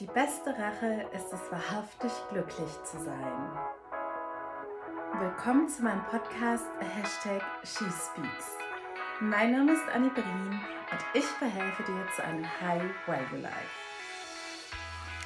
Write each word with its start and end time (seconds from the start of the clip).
Die 0.00 0.06
beste 0.06 0.50
Rache 0.50 1.08
ist 1.14 1.32
es 1.32 1.52
wahrhaftig 1.52 2.10
glücklich 2.28 2.82
zu 2.82 2.98
sein. 2.98 3.58
Willkommen 5.20 5.68
zu 5.68 5.84
meinem 5.84 6.04
Podcast 6.06 6.66
Hashtag 6.80 7.40
SheSpeaks. 7.62 8.56
Mein 9.20 9.52
Name 9.52 9.70
ist 9.74 9.88
Annie 9.94 10.10
Brien 10.10 10.60
und 10.90 11.00
ich 11.14 11.24
verhelfe 11.24 11.84
dir 11.84 12.08
zu 12.16 12.24
einem 12.24 12.44
High 12.60 12.82
Value 13.06 13.40
Life. 13.40 13.54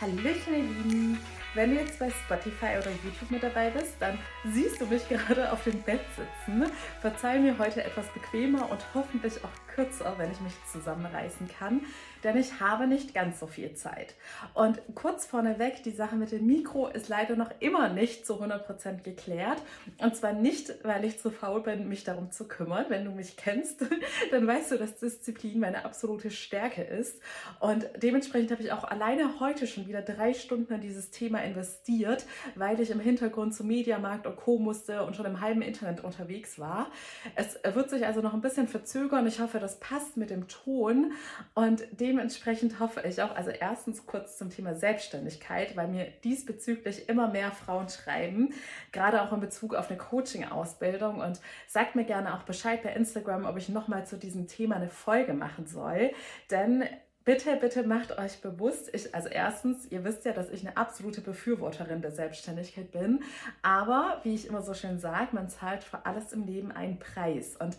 Hallöchen 0.02 0.52
ihr 0.52 0.62
Lieben, 0.62 1.18
wenn 1.54 1.70
du 1.70 1.80
jetzt 1.80 1.98
bei 1.98 2.10
Spotify 2.10 2.76
oder 2.78 2.90
YouTube 3.04 3.30
mit 3.30 3.42
dabei 3.42 3.70
bist, 3.70 3.94
dann 4.00 4.18
siehst 4.52 4.80
du 4.80 4.86
mich 4.86 5.08
gerade 5.08 5.50
auf 5.52 5.64
dem 5.64 5.80
Bett 5.82 6.00
sitzen. 6.16 6.70
Verzeih 7.00 7.38
mir 7.38 7.58
heute 7.58 7.82
etwas 7.82 8.06
bequemer 8.08 8.70
und 8.70 8.80
hoffentlich 8.94 9.42
auch 9.44 9.74
kürzer, 9.74 10.14
wenn 10.18 10.32
ich 10.32 10.40
mich 10.40 10.54
zusammenreißen 10.72 11.48
kann, 11.58 11.82
denn 12.24 12.36
ich 12.36 12.58
habe 12.58 12.88
nicht 12.88 13.14
ganz 13.14 13.38
so 13.38 13.46
viel 13.46 13.74
Zeit. 13.74 14.14
Und 14.54 14.80
kurz 14.96 15.24
vorneweg, 15.24 15.84
die 15.84 15.92
Sache 15.92 16.16
mit 16.16 16.32
dem 16.32 16.46
Mikro 16.46 16.88
ist 16.88 17.08
leider 17.08 17.36
noch 17.36 17.52
immer 17.60 17.88
nicht 17.88 18.26
zu 18.26 18.42
100% 18.42 19.02
geklärt. 19.02 19.62
Und 19.98 20.16
zwar 20.16 20.32
nicht, 20.32 20.74
weil 20.82 21.04
ich 21.04 21.20
zu 21.20 21.30
faul 21.30 21.62
bin, 21.62 21.88
mich 21.88 22.02
darum 22.02 22.32
zu 22.32 22.48
kümmern. 22.48 22.86
Wenn 22.88 23.04
du 23.04 23.12
mich 23.12 23.36
kennst, 23.36 23.84
dann 24.32 24.46
weißt 24.46 24.72
du, 24.72 24.78
dass 24.78 24.98
Disziplin 24.98 25.60
meine 25.60 25.84
absolute 25.84 26.32
Stärke 26.32 26.82
ist. 26.82 27.20
Und 27.60 27.88
dementsprechend 27.96 28.50
habe 28.50 28.62
ich 28.62 28.72
auch 28.72 28.84
alleine 28.84 29.38
heute 29.38 29.68
schon 29.68 29.86
wieder 29.86 30.02
drei 30.02 30.34
Stunden 30.34 30.72
in 30.72 30.80
dieses 30.80 31.10
Thema 31.10 31.37
investiert, 31.44 32.26
weil 32.54 32.80
ich 32.80 32.90
im 32.90 33.00
Hintergrund 33.00 33.54
zum 33.54 33.66
Mediamarkt 33.68 34.26
und 34.26 34.36
Co. 34.36 34.58
musste 34.58 35.04
und 35.04 35.16
schon 35.16 35.26
im 35.26 35.40
halben 35.40 35.62
Internet 35.62 36.02
unterwegs 36.02 36.58
war. 36.58 36.90
Es 37.34 37.58
wird 37.74 37.90
sich 37.90 38.06
also 38.06 38.20
noch 38.20 38.34
ein 38.34 38.40
bisschen 38.40 38.68
verzögern. 38.68 39.26
Ich 39.26 39.40
hoffe, 39.40 39.58
das 39.58 39.80
passt 39.80 40.16
mit 40.16 40.30
dem 40.30 40.48
Ton 40.48 41.12
und 41.54 41.82
dementsprechend 41.92 42.80
hoffe 42.80 43.02
ich 43.06 43.22
auch, 43.22 43.34
also 43.34 43.50
erstens 43.50 44.06
kurz 44.06 44.38
zum 44.38 44.50
Thema 44.50 44.74
Selbstständigkeit, 44.74 45.76
weil 45.76 45.88
mir 45.88 46.06
diesbezüglich 46.24 47.08
immer 47.08 47.28
mehr 47.28 47.52
Frauen 47.52 47.88
schreiben, 47.88 48.54
gerade 48.92 49.22
auch 49.22 49.32
in 49.32 49.40
Bezug 49.40 49.74
auf 49.74 49.88
eine 49.88 49.98
Coaching-Ausbildung 49.98 51.20
und 51.20 51.40
sagt 51.66 51.94
mir 51.94 52.04
gerne 52.04 52.34
auch 52.34 52.42
Bescheid 52.42 52.82
bei 52.82 52.92
Instagram, 52.92 53.44
ob 53.44 53.56
ich 53.56 53.68
nochmal 53.68 54.06
zu 54.06 54.16
diesem 54.16 54.46
Thema 54.46 54.76
eine 54.76 54.88
Folge 54.88 55.34
machen 55.34 55.66
soll, 55.66 56.12
denn 56.50 56.84
Bitte, 57.28 57.56
bitte 57.56 57.82
macht 57.82 58.16
euch 58.16 58.40
bewusst, 58.40 58.88
ich, 58.94 59.14
also 59.14 59.28
erstens, 59.28 59.84
ihr 59.90 60.02
wisst 60.02 60.24
ja, 60.24 60.32
dass 60.32 60.48
ich 60.48 60.66
eine 60.66 60.78
absolute 60.78 61.20
Befürworterin 61.20 62.00
der 62.00 62.10
Selbstständigkeit 62.10 62.90
bin, 62.90 63.22
aber 63.60 64.22
wie 64.22 64.34
ich 64.34 64.46
immer 64.46 64.62
so 64.62 64.72
schön 64.72 64.98
sage, 64.98 65.28
man 65.32 65.50
zahlt 65.50 65.84
für 65.84 66.06
alles 66.06 66.32
im 66.32 66.46
Leben 66.46 66.72
einen 66.72 66.98
Preis. 66.98 67.54
Und 67.60 67.76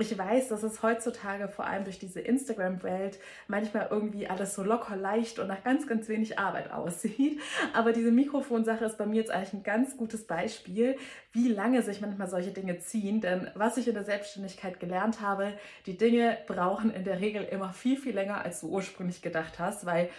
ich 0.00 0.16
weiß, 0.16 0.48
dass 0.48 0.62
es 0.62 0.82
heutzutage 0.82 1.48
vor 1.48 1.66
allem 1.66 1.84
durch 1.84 1.98
diese 1.98 2.20
Instagram-Welt 2.20 3.18
manchmal 3.48 3.88
irgendwie 3.90 4.26
alles 4.26 4.54
so 4.54 4.62
locker 4.62 4.96
leicht 4.96 5.38
und 5.38 5.48
nach 5.48 5.62
ganz, 5.64 5.86
ganz 5.86 6.08
wenig 6.08 6.38
Arbeit 6.38 6.70
aussieht. 6.72 7.40
Aber 7.72 7.92
diese 7.92 8.10
Mikrofonsache 8.10 8.84
ist 8.84 8.98
bei 8.98 9.06
mir 9.06 9.16
jetzt 9.16 9.30
eigentlich 9.30 9.52
ein 9.52 9.62
ganz 9.62 9.96
gutes 9.96 10.26
Beispiel, 10.26 10.96
wie 11.32 11.48
lange 11.48 11.82
sich 11.82 12.00
manchmal 12.00 12.28
solche 12.28 12.50
Dinge 12.50 12.78
ziehen. 12.78 13.20
Denn 13.20 13.50
was 13.54 13.76
ich 13.76 13.88
in 13.88 13.94
der 13.94 14.04
Selbstständigkeit 14.04 14.80
gelernt 14.80 15.20
habe, 15.20 15.54
die 15.86 15.96
Dinge 15.96 16.38
brauchen 16.46 16.90
in 16.90 17.04
der 17.04 17.20
Regel 17.20 17.44
immer 17.44 17.72
viel, 17.72 17.96
viel 17.96 18.14
länger, 18.14 18.44
als 18.44 18.60
du 18.60 18.68
ursprünglich 18.68 19.22
gedacht 19.22 19.58
hast, 19.58 19.86
weil 19.86 20.10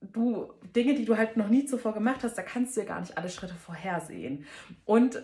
du 0.00 0.52
Dinge, 0.74 0.94
die 0.94 1.04
du 1.04 1.16
halt 1.16 1.36
noch 1.36 1.48
nie 1.48 1.66
zuvor 1.66 1.92
gemacht 1.92 2.24
hast, 2.24 2.36
da 2.38 2.42
kannst 2.42 2.76
du 2.76 2.80
ja 2.80 2.86
gar 2.86 3.00
nicht 3.00 3.18
alle 3.18 3.28
Schritte 3.28 3.54
vorhersehen. 3.54 4.46
Und 4.84 5.22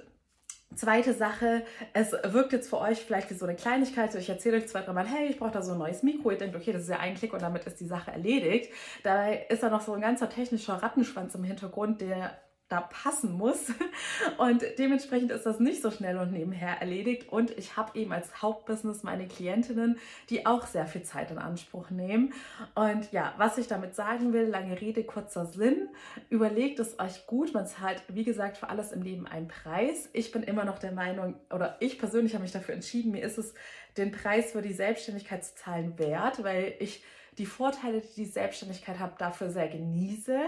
Zweite 0.77 1.15
Sache, 1.15 1.65
es 1.95 2.13
wirkt 2.13 2.53
jetzt 2.53 2.69
für 2.69 2.79
euch 2.79 2.99
vielleicht 2.99 3.31
wie 3.31 3.35
so 3.35 3.47
eine 3.47 3.57
Kleinigkeit. 3.57 4.15
Ich 4.15 4.29
erzähle 4.29 4.59
euch 4.59 4.69
zwei, 4.69 4.83
dreimal, 4.83 5.07
hey, 5.07 5.29
ich 5.29 5.39
brauche 5.39 5.53
da 5.53 5.63
so 5.63 5.73
ein 5.73 5.79
neues 5.79 6.03
Mikro. 6.03 6.31
Ihr 6.31 6.37
denkt, 6.37 6.55
okay, 6.55 6.71
das 6.71 6.83
ist 6.83 6.91
ja 6.91 6.99
ein 6.99 7.15
Klick 7.15 7.33
und 7.33 7.41
damit 7.41 7.65
ist 7.65 7.81
die 7.81 7.87
Sache 7.87 8.11
erledigt. 8.11 8.71
Dabei 9.03 9.47
ist 9.49 9.63
da 9.63 9.71
noch 9.71 9.81
so 9.81 9.95
ein 9.95 10.03
ganzer 10.03 10.29
technischer 10.29 10.75
Rattenschwanz 10.75 11.35
im 11.35 11.45
Hintergrund, 11.45 12.03
der 12.03 12.39
da 12.69 12.81
passen 12.81 13.33
muss. 13.33 13.73
Und 14.39 14.65
dementsprechend 14.79 15.31
ist 15.31 15.47
das 15.47 15.61
nicht 15.61 15.83
so 15.83 15.91
schnell 15.91 16.19
und 16.19 16.33
nebenher 16.33 16.81
erledigt. 16.81 17.29
Und 17.31 17.57
ich 17.57 17.77
habe 17.77 17.99
eben 17.99 18.13
als 18.13 18.43
Hauptbusiness 18.43 19.03
meine 19.03 19.29
Klientinnen, 19.29 19.99
die 20.31 20.47
auch 20.47 20.67
sehr 20.67 20.87
viel 20.87 21.03
Zeit 21.03 21.31
in 21.31 21.39
Anspruch 21.39 21.91
nehmen. 21.91 22.33
Und 22.75 23.13
ja, 23.13 23.35
was 23.37 23.59
ich 23.59 23.69
damit 23.69 23.95
sagen 23.95 24.33
will, 24.33 24.47
lange 24.47 24.81
Rede, 24.81 25.05
kurzer 25.05 25.47
Sinn. 25.47 25.89
Überlegt 26.29 26.81
es 26.81 26.99
euch 26.99 27.27
gut. 27.27 27.55
Man 27.55 27.67
zahlt, 27.67 28.03
wie 28.09 28.25
gesagt, 28.25 28.57
für 28.57 28.69
alles 28.69 28.93
im 28.93 29.03
Leben 29.03 29.27
einen 29.27 29.49
Preis. 29.49 30.09
Ich 30.13 30.33
bin 30.33 30.43
immer 30.43 30.65
noch 30.65 30.79
der 30.79 30.93
Meinung, 30.93 31.35
oder 31.53 31.77
ich 31.81 31.99
persönlich 31.99 32.35
habe 32.35 32.43
mich 32.43 32.53
dafür 32.53 32.75
entschieden, 32.75 33.13
mir 33.13 33.23
ist 33.23 33.39
es 33.39 33.55
den 33.97 34.11
Preis 34.11 34.53
für 34.53 34.63
die 34.63 34.73
Selbstständigkeit 34.73 35.45
zu 35.45 35.55
zahlen 35.55 35.99
wert, 35.99 36.43
weil 36.43 36.75
ich 36.81 37.03
die 37.39 37.47
Vorteile, 37.47 38.01
die 38.01 38.15
die 38.17 38.25
Selbstständigkeit 38.25 38.99
hat, 38.99 39.21
dafür 39.21 39.51
sehr 39.51 39.69
genieße. 39.69 40.39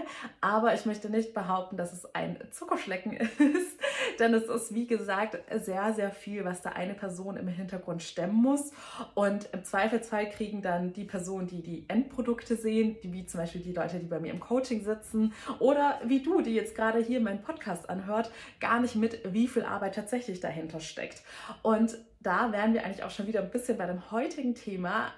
Aber 0.41 0.73
ich 0.73 0.85
möchte 0.85 1.09
nicht 1.09 1.33
behaupten, 1.33 1.77
dass 1.77 1.93
es 1.93 2.13
ein 2.15 2.37
Zuckerschlecken 2.51 3.13
ist, 3.13 3.79
denn 4.19 4.33
es 4.33 4.45
ist, 4.45 4.73
wie 4.73 4.87
gesagt, 4.87 5.37
sehr, 5.63 5.93
sehr 5.93 6.11
viel, 6.11 6.45
was 6.45 6.61
da 6.61 6.71
eine 6.71 6.93
Person 6.93 7.37
im 7.37 7.47
Hintergrund 7.47 8.01
stemmen 8.01 8.35
muss. 8.35 8.71
Und 9.13 9.49
im 9.53 9.63
Zweifelsfall 9.63 10.29
kriegen 10.29 10.61
dann 10.61 10.93
die 10.93 11.05
Personen, 11.05 11.47
die 11.47 11.61
die 11.61 11.85
Endprodukte 11.87 12.55
sehen, 12.55 12.97
wie 13.03 13.25
zum 13.25 13.39
Beispiel 13.39 13.61
die 13.61 13.73
Leute, 13.73 13.99
die 13.99 14.07
bei 14.07 14.19
mir 14.19 14.33
im 14.33 14.39
Coaching 14.39 14.83
sitzen 14.83 15.33
oder 15.59 15.99
wie 16.05 16.21
du, 16.21 16.41
die 16.41 16.53
jetzt 16.53 16.75
gerade 16.75 16.99
hier 16.99 17.19
meinen 17.19 17.41
Podcast 17.41 17.89
anhört, 17.89 18.31
gar 18.59 18.79
nicht 18.79 18.95
mit, 18.95 19.21
wie 19.33 19.47
viel 19.47 19.63
Arbeit 19.63 19.95
tatsächlich 19.95 20.39
dahinter 20.39 20.79
steckt. 20.79 21.21
Und 21.61 21.97
da 22.19 22.51
wären 22.51 22.73
wir 22.73 22.83
eigentlich 22.83 23.03
auch 23.03 23.11
schon 23.11 23.27
wieder 23.27 23.41
ein 23.41 23.49
bisschen 23.49 23.77
bei 23.77 23.85
dem 23.85 24.11
heutigen 24.11 24.55
Thema, 24.55 25.11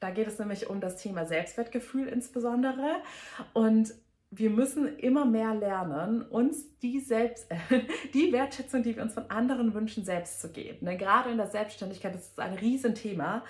da 0.00 0.10
geht 0.10 0.28
es 0.28 0.38
nämlich 0.38 0.68
um 0.68 0.80
das 0.80 0.96
Thema 0.96 1.26
Selbstwertgefühl 1.26 2.08
insbesondere. 2.08 3.02
Und 3.52 3.94
wir 4.30 4.50
müssen 4.50 4.98
immer 4.98 5.24
mehr 5.24 5.54
lernen, 5.54 6.22
uns 6.22 6.78
die, 6.78 7.00
selbst, 7.00 7.48
die 8.14 8.32
Wertschätzung, 8.32 8.82
die 8.82 8.94
wir 8.94 9.02
uns 9.02 9.14
von 9.14 9.30
anderen 9.30 9.74
wünschen, 9.74 10.04
selbst 10.04 10.40
zu 10.40 10.50
geben. 10.50 10.86
Denn 10.86 10.98
gerade 10.98 11.30
in 11.30 11.38
der 11.38 11.46
Selbstständigkeit 11.46 12.14
ist 12.14 12.32
es 12.32 12.38
ein 12.38 12.54
Riesenthema, 12.54 13.44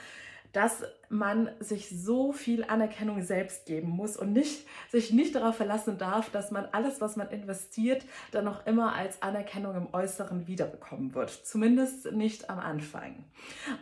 dass 0.53 0.85
man 1.09 1.51
sich 1.61 1.89
so 1.89 2.33
viel 2.33 2.65
Anerkennung 2.65 3.23
selbst 3.23 3.67
geben 3.67 3.89
muss 3.89 4.17
und 4.17 4.33
nicht, 4.33 4.67
sich 4.91 5.13
nicht 5.13 5.35
darauf 5.35 5.57
verlassen 5.57 5.99
darf, 5.99 6.31
dass 6.31 6.51
man 6.51 6.67
alles, 6.73 7.01
was 7.01 7.17
man 7.17 7.29
investiert, 7.31 8.05
dann 8.31 8.45
noch 8.45 8.67
immer 8.67 8.95
als 8.95 9.23
Anerkennung 9.23 9.75
im 9.75 9.89
Äußeren 9.93 10.47
wiederbekommen 10.47 11.15
wird. 11.15 11.31
Zumindest 11.31 12.13
nicht 12.13 12.51
am 12.51 12.59
Anfang. 12.59 13.25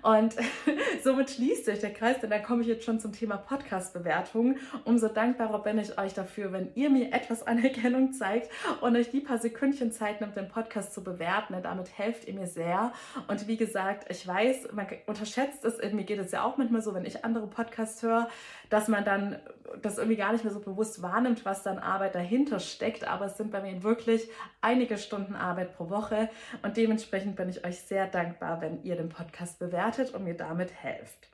Und 0.02 0.36
somit 1.04 1.30
schließt 1.30 1.64
sich 1.64 1.80
der 1.80 1.92
Kreis, 1.92 2.20
denn 2.20 2.30
da 2.30 2.38
komme 2.38 2.62
ich 2.62 2.68
jetzt 2.68 2.84
schon 2.84 3.00
zum 3.00 3.12
Thema 3.12 3.36
Podcast-Bewertung. 3.36 4.56
Umso 4.84 5.08
dankbarer 5.08 5.62
bin 5.62 5.78
ich 5.78 5.98
euch 5.98 6.14
dafür, 6.14 6.52
wenn 6.52 6.70
ihr 6.74 6.90
mir 6.90 7.12
etwas 7.12 7.46
Anerkennung 7.46 8.12
zeigt 8.12 8.50
und 8.80 8.96
euch 8.96 9.10
die 9.10 9.20
paar 9.20 9.38
Sekündchen 9.38 9.90
Zeit 9.90 10.20
nimmt, 10.20 10.36
den 10.36 10.48
Podcast 10.48 10.94
zu 10.94 11.02
bewerten. 11.02 11.54
Denn 11.54 11.62
damit 11.62 11.96
helft 11.98 12.28
ihr 12.28 12.34
mir 12.34 12.46
sehr. 12.46 12.92
Und 13.26 13.48
wie 13.48 13.56
gesagt, 13.56 14.10
ich 14.10 14.26
weiß, 14.26 14.68
man 14.72 14.86
unterschätzt 15.06 15.64
es, 15.64 15.78
mir 15.92 16.04
geht 16.04 16.18
es 16.18 16.30
ja 16.32 16.44
auch 16.44 16.56
manchmal 16.56 16.82
so, 16.82 16.94
wenn 16.94 17.04
ich 17.04 17.15
ich 17.16 17.24
andere 17.24 17.46
Podcasts 17.46 18.02
höre, 18.02 18.28
dass 18.70 18.88
man 18.88 19.04
dann 19.04 19.38
das 19.82 19.98
irgendwie 19.98 20.16
gar 20.16 20.32
nicht 20.32 20.44
mehr 20.44 20.52
so 20.52 20.60
bewusst 20.60 21.02
wahrnimmt, 21.02 21.44
was 21.44 21.62
dann 21.62 21.78
Arbeit 21.78 22.14
dahinter 22.14 22.60
steckt. 22.60 23.06
Aber 23.06 23.26
es 23.26 23.36
sind 23.36 23.50
bei 23.50 23.60
mir 23.60 23.82
wirklich 23.82 24.28
einige 24.60 24.98
Stunden 24.98 25.34
Arbeit 25.34 25.76
pro 25.76 25.90
Woche 25.90 26.30
und 26.62 26.76
dementsprechend 26.76 27.36
bin 27.36 27.48
ich 27.48 27.64
euch 27.64 27.80
sehr 27.80 28.06
dankbar, 28.06 28.60
wenn 28.60 28.82
ihr 28.82 28.96
den 28.96 29.08
Podcast 29.08 29.58
bewertet 29.58 30.14
und 30.14 30.24
mir 30.24 30.34
damit 30.34 30.72
helft. 30.72 31.28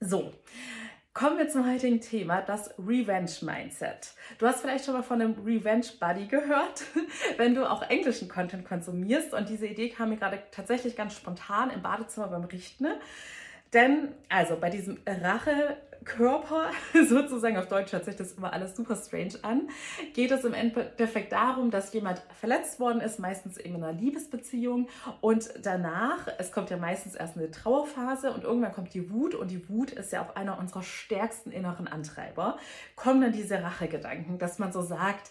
So. 0.00 0.32
Kommen 1.14 1.36
wir 1.36 1.48
zum 1.48 1.68
heutigen 1.68 2.00
Thema, 2.00 2.42
das 2.42 2.72
Revenge 2.78 3.32
Mindset. 3.40 4.12
Du 4.38 4.46
hast 4.46 4.60
vielleicht 4.60 4.84
schon 4.84 4.94
mal 4.94 5.02
von 5.02 5.20
einem 5.20 5.34
Revenge 5.44 5.86
Buddy 5.98 6.26
gehört, 6.26 6.84
wenn 7.38 7.56
du 7.56 7.68
auch 7.68 7.82
englischen 7.90 8.28
Content 8.28 8.64
konsumierst. 8.64 9.34
Und 9.34 9.48
diese 9.48 9.66
Idee 9.66 9.88
kam 9.88 10.10
mir 10.10 10.16
gerade 10.16 10.40
tatsächlich 10.52 10.94
ganz 10.94 11.16
spontan 11.16 11.70
im 11.70 11.82
Badezimmer 11.82 12.28
beim 12.28 12.44
Richten. 12.44 12.86
Denn, 13.72 14.14
also 14.30 14.56
bei 14.56 14.70
diesem 14.70 14.98
Rachekörper, 15.06 16.70
sozusagen 17.08 17.58
auf 17.58 17.68
Deutsch 17.68 17.92
hört 17.92 18.06
sich 18.06 18.16
das 18.16 18.32
immer 18.32 18.52
alles 18.52 18.74
super 18.74 18.96
strange 18.96 19.34
an, 19.42 19.68
geht 20.14 20.30
es 20.30 20.44
im 20.44 20.54
Endeffekt 20.54 21.32
darum, 21.32 21.70
dass 21.70 21.92
jemand 21.92 22.22
verletzt 22.40 22.80
worden 22.80 23.00
ist, 23.00 23.18
meistens 23.18 23.58
eben 23.58 23.74
in 23.74 23.84
einer 23.84 23.92
Liebesbeziehung. 23.92 24.88
Und 25.20 25.50
danach, 25.62 26.28
es 26.38 26.50
kommt 26.50 26.70
ja 26.70 26.78
meistens 26.78 27.14
erst 27.14 27.36
eine 27.36 27.50
Trauerphase 27.50 28.32
und 28.32 28.44
irgendwann 28.44 28.72
kommt 28.72 28.94
die 28.94 29.10
Wut. 29.10 29.34
Und 29.34 29.50
die 29.50 29.68
Wut 29.68 29.90
ist 29.90 30.12
ja 30.12 30.22
auch 30.22 30.34
einer 30.34 30.58
unserer 30.58 30.82
stärksten 30.82 31.50
inneren 31.50 31.88
Antreiber, 31.88 32.58
kommen 32.96 33.20
dann 33.20 33.32
diese 33.32 33.62
Rachegedanken, 33.62 34.38
dass 34.38 34.58
man 34.58 34.72
so 34.72 34.80
sagt, 34.80 35.30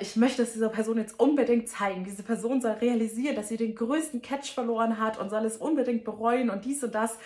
ich 0.00 0.16
möchte 0.16 0.42
es 0.42 0.52
dieser 0.52 0.68
Person 0.68 0.98
jetzt 0.98 1.18
unbedingt 1.18 1.68
zeigen. 1.68 2.04
Diese 2.04 2.22
Person 2.22 2.60
soll 2.60 2.72
realisieren, 2.72 3.36
dass 3.36 3.48
sie 3.48 3.56
den 3.56 3.74
größten 3.74 4.22
Catch 4.22 4.52
verloren 4.52 4.98
hat 4.98 5.18
und 5.18 5.30
soll 5.30 5.44
es 5.44 5.56
unbedingt 5.56 6.04
bereuen 6.04 6.50
und 6.50 6.64
dies 6.64 6.82
und 6.84 6.94
das. 6.94 7.18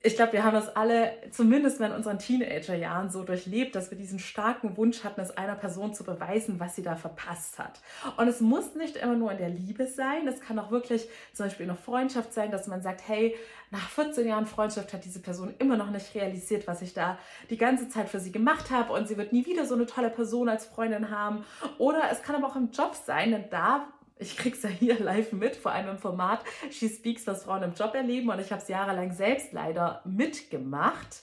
Ich 0.00 0.14
glaube, 0.14 0.34
wir 0.34 0.44
haben 0.44 0.54
das 0.54 0.74
alle, 0.76 1.12
zumindest 1.32 1.80
in 1.80 1.90
unseren 1.90 2.20
Teenagerjahren, 2.20 3.10
so 3.10 3.24
durchlebt, 3.24 3.74
dass 3.74 3.90
wir 3.90 3.98
diesen 3.98 4.20
starken 4.20 4.76
Wunsch 4.76 5.02
hatten, 5.02 5.20
es 5.20 5.36
einer 5.36 5.56
Person 5.56 5.92
zu 5.92 6.04
beweisen, 6.04 6.60
was 6.60 6.76
sie 6.76 6.82
da 6.82 6.94
verpasst 6.94 7.58
hat. 7.58 7.80
Und 8.16 8.28
es 8.28 8.40
muss 8.40 8.76
nicht 8.76 8.96
immer 8.96 9.16
nur 9.16 9.32
in 9.32 9.38
der 9.38 9.48
Liebe 9.48 9.88
sein. 9.88 10.28
Es 10.28 10.40
kann 10.40 10.58
auch 10.60 10.70
wirklich 10.70 11.08
zum 11.32 11.46
Beispiel 11.46 11.64
in 11.64 11.70
einer 11.70 11.78
Freundschaft 11.78 12.32
sein, 12.32 12.52
dass 12.52 12.68
man 12.68 12.80
sagt, 12.80 13.08
hey, 13.08 13.34
nach 13.70 13.88
14 13.90 14.26
Jahren 14.26 14.46
Freundschaft 14.46 14.92
hat 14.92 15.04
diese 15.04 15.20
Person 15.20 15.52
immer 15.58 15.76
noch 15.76 15.90
nicht 15.90 16.14
realisiert, 16.14 16.68
was 16.68 16.80
ich 16.80 16.94
da 16.94 17.18
die 17.50 17.58
ganze 17.58 17.88
Zeit 17.88 18.08
für 18.08 18.20
sie 18.20 18.32
gemacht 18.32 18.70
habe 18.70 18.92
und 18.92 19.08
sie 19.08 19.16
wird 19.16 19.32
nie 19.32 19.46
wieder 19.46 19.66
so 19.66 19.74
eine 19.74 19.86
tolle 19.86 20.10
Person 20.10 20.48
als 20.48 20.64
Freundin 20.64 21.10
haben. 21.10 21.44
Oder 21.76 22.04
es 22.12 22.22
kann 22.22 22.36
aber 22.36 22.46
auch 22.46 22.56
im 22.56 22.70
Job 22.70 22.94
sein, 22.94 23.32
denn 23.32 23.44
da 23.50 23.88
ich 24.18 24.36
krieg's 24.36 24.62
ja 24.62 24.68
hier 24.68 24.98
live 25.00 25.32
mit 25.32 25.56
vor 25.56 25.72
allem 25.72 25.88
im 25.88 25.98
Format 25.98 26.44
She 26.70 26.88
Speaks, 26.88 27.26
was 27.26 27.44
Frauen 27.44 27.62
im 27.62 27.74
Job 27.74 27.94
erleben 27.94 28.28
und 28.30 28.40
ich 28.40 28.50
habe 28.50 28.62
es 28.62 28.68
jahrelang 28.68 29.12
selbst 29.12 29.52
leider 29.52 30.02
mitgemacht. 30.04 31.22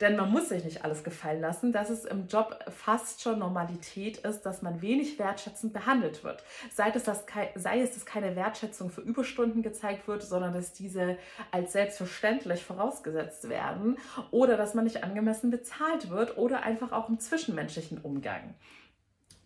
Denn 0.00 0.16
man 0.16 0.30
muss 0.30 0.48
sich 0.48 0.64
nicht 0.64 0.84
alles 0.84 1.04
gefallen 1.04 1.40
lassen, 1.40 1.72
dass 1.72 1.88
es 1.88 2.04
im 2.04 2.26
Job 2.26 2.58
fast 2.68 3.22
schon 3.22 3.38
Normalität 3.38 4.18
ist, 4.18 4.42
dass 4.42 4.60
man 4.60 4.82
wenig 4.82 5.18
wertschätzend 5.18 5.72
behandelt 5.72 6.24
wird. 6.24 6.42
Sei 6.72 6.90
es, 6.92 7.04
dass, 7.04 7.24
sei 7.54 7.80
es, 7.80 7.94
dass 7.94 8.04
keine 8.04 8.34
Wertschätzung 8.34 8.90
für 8.90 9.02
Überstunden 9.02 9.62
gezeigt 9.62 10.08
wird, 10.08 10.22
sondern 10.22 10.52
dass 10.52 10.72
diese 10.72 11.16
als 11.52 11.72
selbstverständlich 11.72 12.64
vorausgesetzt 12.64 13.48
werden 13.48 13.96
oder 14.32 14.56
dass 14.56 14.74
man 14.74 14.84
nicht 14.84 15.04
angemessen 15.04 15.50
bezahlt 15.50 16.10
wird 16.10 16.36
oder 16.38 16.64
einfach 16.64 16.90
auch 16.90 17.08
im 17.08 17.20
zwischenmenschlichen 17.20 17.98
Umgang. 17.98 18.54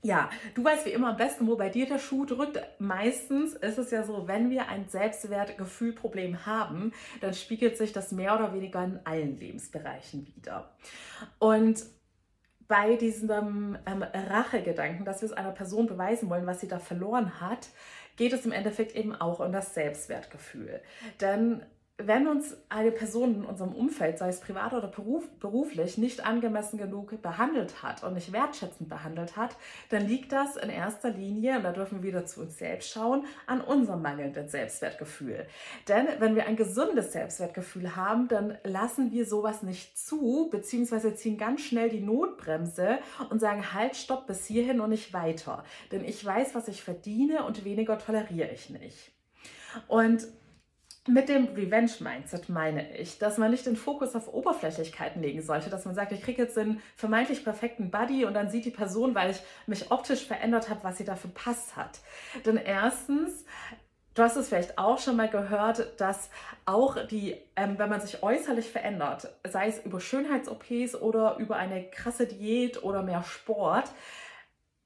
Ja, 0.03 0.31
du 0.55 0.65
weißt 0.65 0.87
wie 0.87 0.91
immer 0.91 1.09
am 1.11 1.17
besten, 1.17 1.47
wo 1.49 1.57
bei 1.57 1.71
dir 1.71 1.87
der 1.87 1.99
Schuh 1.99 2.25
drückt. 2.25 2.61
Meistens 2.79 3.55
ist 3.55 3.79
es 3.79 3.91
ja 3.91 4.05
so, 4.05 4.29
wenn 4.29 4.49
wir 4.49 4.69
ein 4.69 4.89
Selbstwertgefühlproblem 4.89 6.47
haben, 6.47 6.93
dann 7.21 7.35
spiegelt 7.35 7.77
sich 7.77 7.93
das 7.93 8.13
mehr 8.13 8.35
oder 8.35 8.55
weniger 8.55 8.85
in 8.85 9.01
allen 9.05 9.37
Lebensbereichen 9.39 10.27
wieder. 10.27 10.71
Und 11.39 11.85
bei 12.69 12.97
diesem 12.97 13.79
ähm, 13.87 14.03
Rachegedanken, 14.03 15.05
dass 15.05 15.23
wir 15.23 15.27
es 15.27 15.33
einer 15.33 15.53
Person 15.53 15.87
beweisen 15.87 16.31
wollen, 16.31 16.47
was 16.47 16.61
sie 16.61 16.69
da 16.69 16.79
verloren 16.79 17.41
hat, 17.41 17.69
geht 18.17 18.33
es 18.33 18.45
im 18.45 18.53
Endeffekt 18.53 18.95
eben 18.95 19.15
auch 19.15 19.41
um 19.41 19.53
das 19.53 19.75
Selbstwertgefühl. 19.75 20.81
Denn 21.21 21.63
wenn 22.01 22.29
uns 22.29 22.57
eine 22.69 22.93
Person 22.93 23.35
in 23.35 23.45
unserem 23.45 23.75
Umfeld, 23.75 24.19
sei 24.19 24.29
es 24.29 24.39
privat 24.39 24.73
oder 24.73 24.87
beruf, 24.87 25.29
beruflich, 25.41 25.99
nicht 25.99 26.25
angemessen 26.25 26.79
genug 26.79 27.21
behandelt 27.21 27.83
hat 27.83 28.05
und 28.05 28.15
nicht 28.15 28.33
wertschätzend 28.33 28.89
behandelt 28.89 29.37
hat, 29.37 29.57
dann 29.89 30.07
liegt 30.07 30.31
das 30.31 30.57
in 30.57 30.71
erster 30.71 31.11
Linie, 31.11 31.57
und 31.57 31.65
da 31.65 31.73
dürfen 31.73 32.01
wir 32.01 32.09
wieder 32.09 32.25
zu 32.25 32.43
uns 32.43 32.57
selbst 32.57 32.93
schauen, 32.93 33.27
an 33.47 33.61
unserem 33.61 34.01
mangelnden 34.01 34.49
Selbstwertgefühl. 34.49 35.49
Denn 35.89 36.07
wenn 36.21 36.37
wir 36.37 36.47
ein 36.47 36.55
gesundes 36.55 37.13
Selbstwertgefühl 37.13 37.97
haben, 37.97 38.29
dann 38.29 38.57
lassen 38.63 39.11
wir 39.11 39.27
sowas 39.27 39.65
nicht 39.65 39.99
zu, 39.99 40.49
beziehungsweise 40.53 41.17
ziehen 41.17 41.37
ganz 41.37 41.63
schnell 41.63 41.89
die 41.89 42.01
Notbremse 42.01 43.01
und 43.29 43.41
sagen, 43.41 43.75
halt, 43.75 43.97
stopp 43.97 44.29
bis 44.29 44.47
hierhin 44.47 44.81
und 44.81 44.91
nicht 44.91 45.13
weiter. 45.13 45.65
Denn 45.91 46.05
ich 46.05 46.25
weiß, 46.25 46.55
was 46.55 46.69
ich 46.69 46.81
verdiene 46.81 47.45
und 47.45 47.65
weniger 47.65 47.99
toleriere 47.99 48.53
ich 48.53 48.71
nicht. 48.71 49.11
Und 49.89 50.27
mit 51.09 51.29
dem 51.29 51.47
Revenge-Mindset 51.55 52.49
meine 52.49 52.97
ich, 52.97 53.19
dass 53.19 53.39
man 53.39 53.51
nicht 53.51 53.67
den 53.67 53.77
Fokus 53.77 54.15
auf 54.15 54.33
Oberflächlichkeiten 54.33 55.23
legen 55.23 55.43
sollte, 55.43 55.71
dass 55.71 55.85
man 55.85 55.95
sagt, 55.95 56.13
ich 56.13 56.23
kriege 56.23 56.43
jetzt 56.43 56.57
den 56.57 56.81
vermeintlich 56.97 57.45
perfekten 57.45 57.91
Buddy 57.91 58.25
und 58.25 58.35
dann 58.35 58.51
sieht 58.51 58.65
die 58.65 58.71
Person, 58.71 59.15
weil 59.15 59.31
ich 59.31 59.41
mich 59.67 59.91
optisch 59.91 60.27
verändert 60.27 60.69
habe, 60.69 60.85
was 60.85 60.99
sie 60.99 61.05
dafür 61.05 61.31
passt 61.33 61.77
hat. 61.77 62.01
Denn 62.45 62.57
erstens, 62.57 63.45
du 64.15 64.23
hast 64.23 64.37
es 64.37 64.49
vielleicht 64.49 64.79
auch 64.79 64.99
schon 64.99 65.17
mal 65.17 65.29
gehört, 65.29 66.01
dass 66.01 66.31
auch 66.67 67.07
die, 67.07 67.37
ähm, 67.57 67.79
wenn 67.79 67.89
man 67.89 68.01
sich 68.01 68.23
äußerlich 68.23 68.71
verändert, 68.71 69.29
sei 69.49 69.69
es 69.69 69.85
über 69.85 70.01
Schönheits-OPs 70.01 70.95
oder 70.95 71.37
über 71.39 71.57
eine 71.57 71.85
krasse 71.91 72.27
Diät 72.27 72.83
oder 72.83 73.03
mehr 73.03 73.23
Sport, 73.23 73.91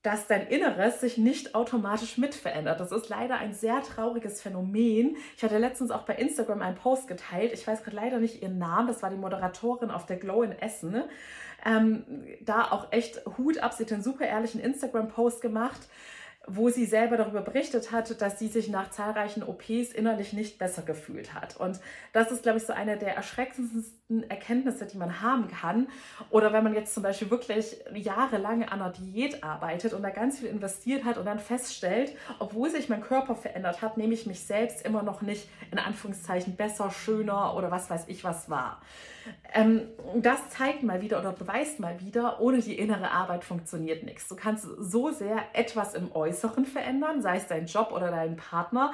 dass 0.03 0.27
dein 0.27 0.49
Inneres 0.49 1.01
sich 1.01 1.17
nicht 1.17 1.55
automatisch 1.55 2.19
mit 2.19 2.35
verändert. 2.35 2.81
Das 2.81 2.91
ist 2.91 3.09
leider 3.09 3.37
ein 3.37 3.55
sehr 3.55 3.83
trauriges 3.83 4.43
Phänomen. 4.43 5.17
Ich 5.37 5.45
hatte 5.45 5.59
letztens 5.59 5.93
auch 5.93 6.03
bei 6.03 6.15
Instagram 6.15 6.61
einen 6.61 6.77
Post 6.77 7.07
geteilt. 7.07 7.53
Ich 7.53 7.67
weiß 7.67 7.85
gerade 7.85 7.97
leider 7.97 8.19
nicht 8.19 8.43
ihren 8.43 8.59
Namen. 8.59 8.89
Das 8.89 9.03
war 9.03 9.11
die 9.11 9.17
Moderatorin 9.17 9.91
auf 9.91 10.07
der 10.07 10.17
Glow 10.17 10.43
in 10.43 10.53
Essen. 10.53 11.05
Ähm, 11.65 12.05
da 12.41 12.73
auch 12.73 12.91
echt 12.91 13.23
Hut 13.39 13.59
ab. 13.59 13.73
Sie 13.73 13.85
hat 13.85 13.93
einen 13.93 14.03
super 14.03 14.27
ehrlichen 14.27 14.61
Instagram-Post 14.61 15.41
gemacht 15.41 15.81
wo 16.47 16.71
sie 16.71 16.87
selber 16.87 17.17
darüber 17.17 17.41
berichtet 17.41 17.93
hat, 17.93 18.21
dass 18.21 18.39
sie 18.39 18.49
sich 18.49 18.69
nach 18.69 18.91
zahlreichen 18.91 19.43
OPs 19.43 19.93
innerlich 19.95 20.33
nicht 20.33 20.59
besser 20.59 20.83
gefühlt 20.83 21.35
hat. 21.35 21.57
Und 21.57 21.81
das 22.13 22.33
ist, 22.33 22.43
glaube 22.43 22.59
ich, 22.59 22.65
so 22.65 22.73
eine 22.73 22.99
der 22.99 23.15
erschreckendsten 23.15 23.85
Erkenntnisse, 24.29 24.87
die 24.87 24.97
man 24.97 25.21
haben 25.23 25.49
kann. 25.49 25.89
Oder 26.31 26.53
wenn 26.53 26.65
man 26.65 26.75
jetzt 26.75 26.95
zum 26.95 27.03
Beispiel 27.03 27.31
wirklich 27.31 27.77
jahrelang 27.95 28.65
an 28.65 28.81
einer 28.81 28.91
Diät 28.91 29.43
arbeitet 29.43 29.93
und 29.93 30.03
da 30.03 30.11
ganz 30.11 30.41
viel 30.41 30.49
investiert 30.49 31.05
hat 31.05 31.19
und 31.19 31.25
dann 31.25 31.39
feststellt, 31.39 32.13
obwohl 32.39 32.71
sich 32.71 32.89
mein 32.89 33.01
Körper 33.01 33.35
verändert 33.35 33.83
hat, 33.83 33.97
nehme 33.97 34.15
ich 34.15 34.27
mich 34.27 34.41
selbst 34.41 34.85
immer 34.85 35.03
noch 35.03 35.23
nicht 35.23 35.49
in 35.71 35.79
Anführungszeichen 35.79 36.57
besser, 36.57 36.91
schöner 36.91 37.57
oder 37.57 37.71
was 37.71 37.91
weiß 37.91 38.05
ich 38.09 38.25
was 38.25 38.51
war. 38.51 38.81
Ähm, 39.55 39.83
das 40.17 40.51
zeigt 40.51 40.83
mal 40.83 41.01
wieder 41.01 41.21
oder 41.21 41.33
beweist 41.33 41.81
mal 41.81 42.01
wieder, 42.01 42.41
ohne 42.41 42.61
die 42.61 42.79
innere 42.79 43.11
Arbeit 43.11 43.45
funktioniert 43.45 44.03
nichts. 44.03 44.29
Du 44.29 44.37
kannst 44.37 44.67
so 44.79 45.11
sehr 45.11 45.39
etwas 45.53 45.95
im 45.95 46.15
Äußeren 46.15 46.65
verändern, 46.65 47.23
sei 47.23 47.37
es 47.37 47.47
dein 47.47 47.67
Job 47.67 47.93
oder 47.93 48.11
dein 48.11 48.37
Partner, 48.37 48.93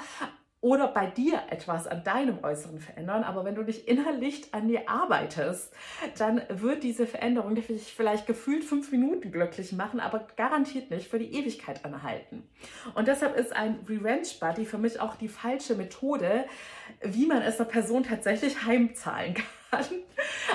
oder 0.60 0.88
bei 0.88 1.06
dir 1.06 1.43
etwas 1.50 1.87
an 1.87 2.02
deinem 2.02 2.43
Äußeren 2.43 2.81
verändern. 2.81 3.22
Aber 3.22 3.44
wenn 3.44 3.55
du 3.55 3.62
nicht 3.62 3.87
innerlich 3.87 4.52
an 4.52 4.66
dir 4.66 4.88
arbeitest, 4.88 5.72
dann 6.19 6.43
wird 6.49 6.82
diese 6.82 7.06
Veränderung 7.06 7.55
dich 7.55 7.93
vielleicht 7.94 8.26
gefühlt 8.26 8.64
fünf 8.64 8.90
Minuten 8.90 9.31
glücklich 9.31 9.72
machen, 9.72 10.00
aber 10.00 10.26
garantiert 10.37 10.90
nicht 10.90 11.08
für 11.08 11.19
die 11.19 11.32
Ewigkeit 11.32 11.84
anhalten. 11.84 12.49
Und 12.94 13.06
deshalb 13.06 13.37
ist 13.37 13.55
ein 13.55 13.81
Revenge 13.88 14.28
Buddy 14.40 14.64
für 14.64 14.78
mich 14.78 15.00
auch 15.00 15.14
die 15.16 15.28
falsche 15.28 15.76
Methode, 15.76 16.44
wie 17.02 17.26
man 17.26 17.43
es 17.43 17.60
einer 17.60 17.69
Person 17.69 18.02
tatsächlich 18.02 18.64
heimzahlen 18.64 19.34
kann. 19.70 19.84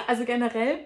Also 0.08 0.26
generell 0.26 0.80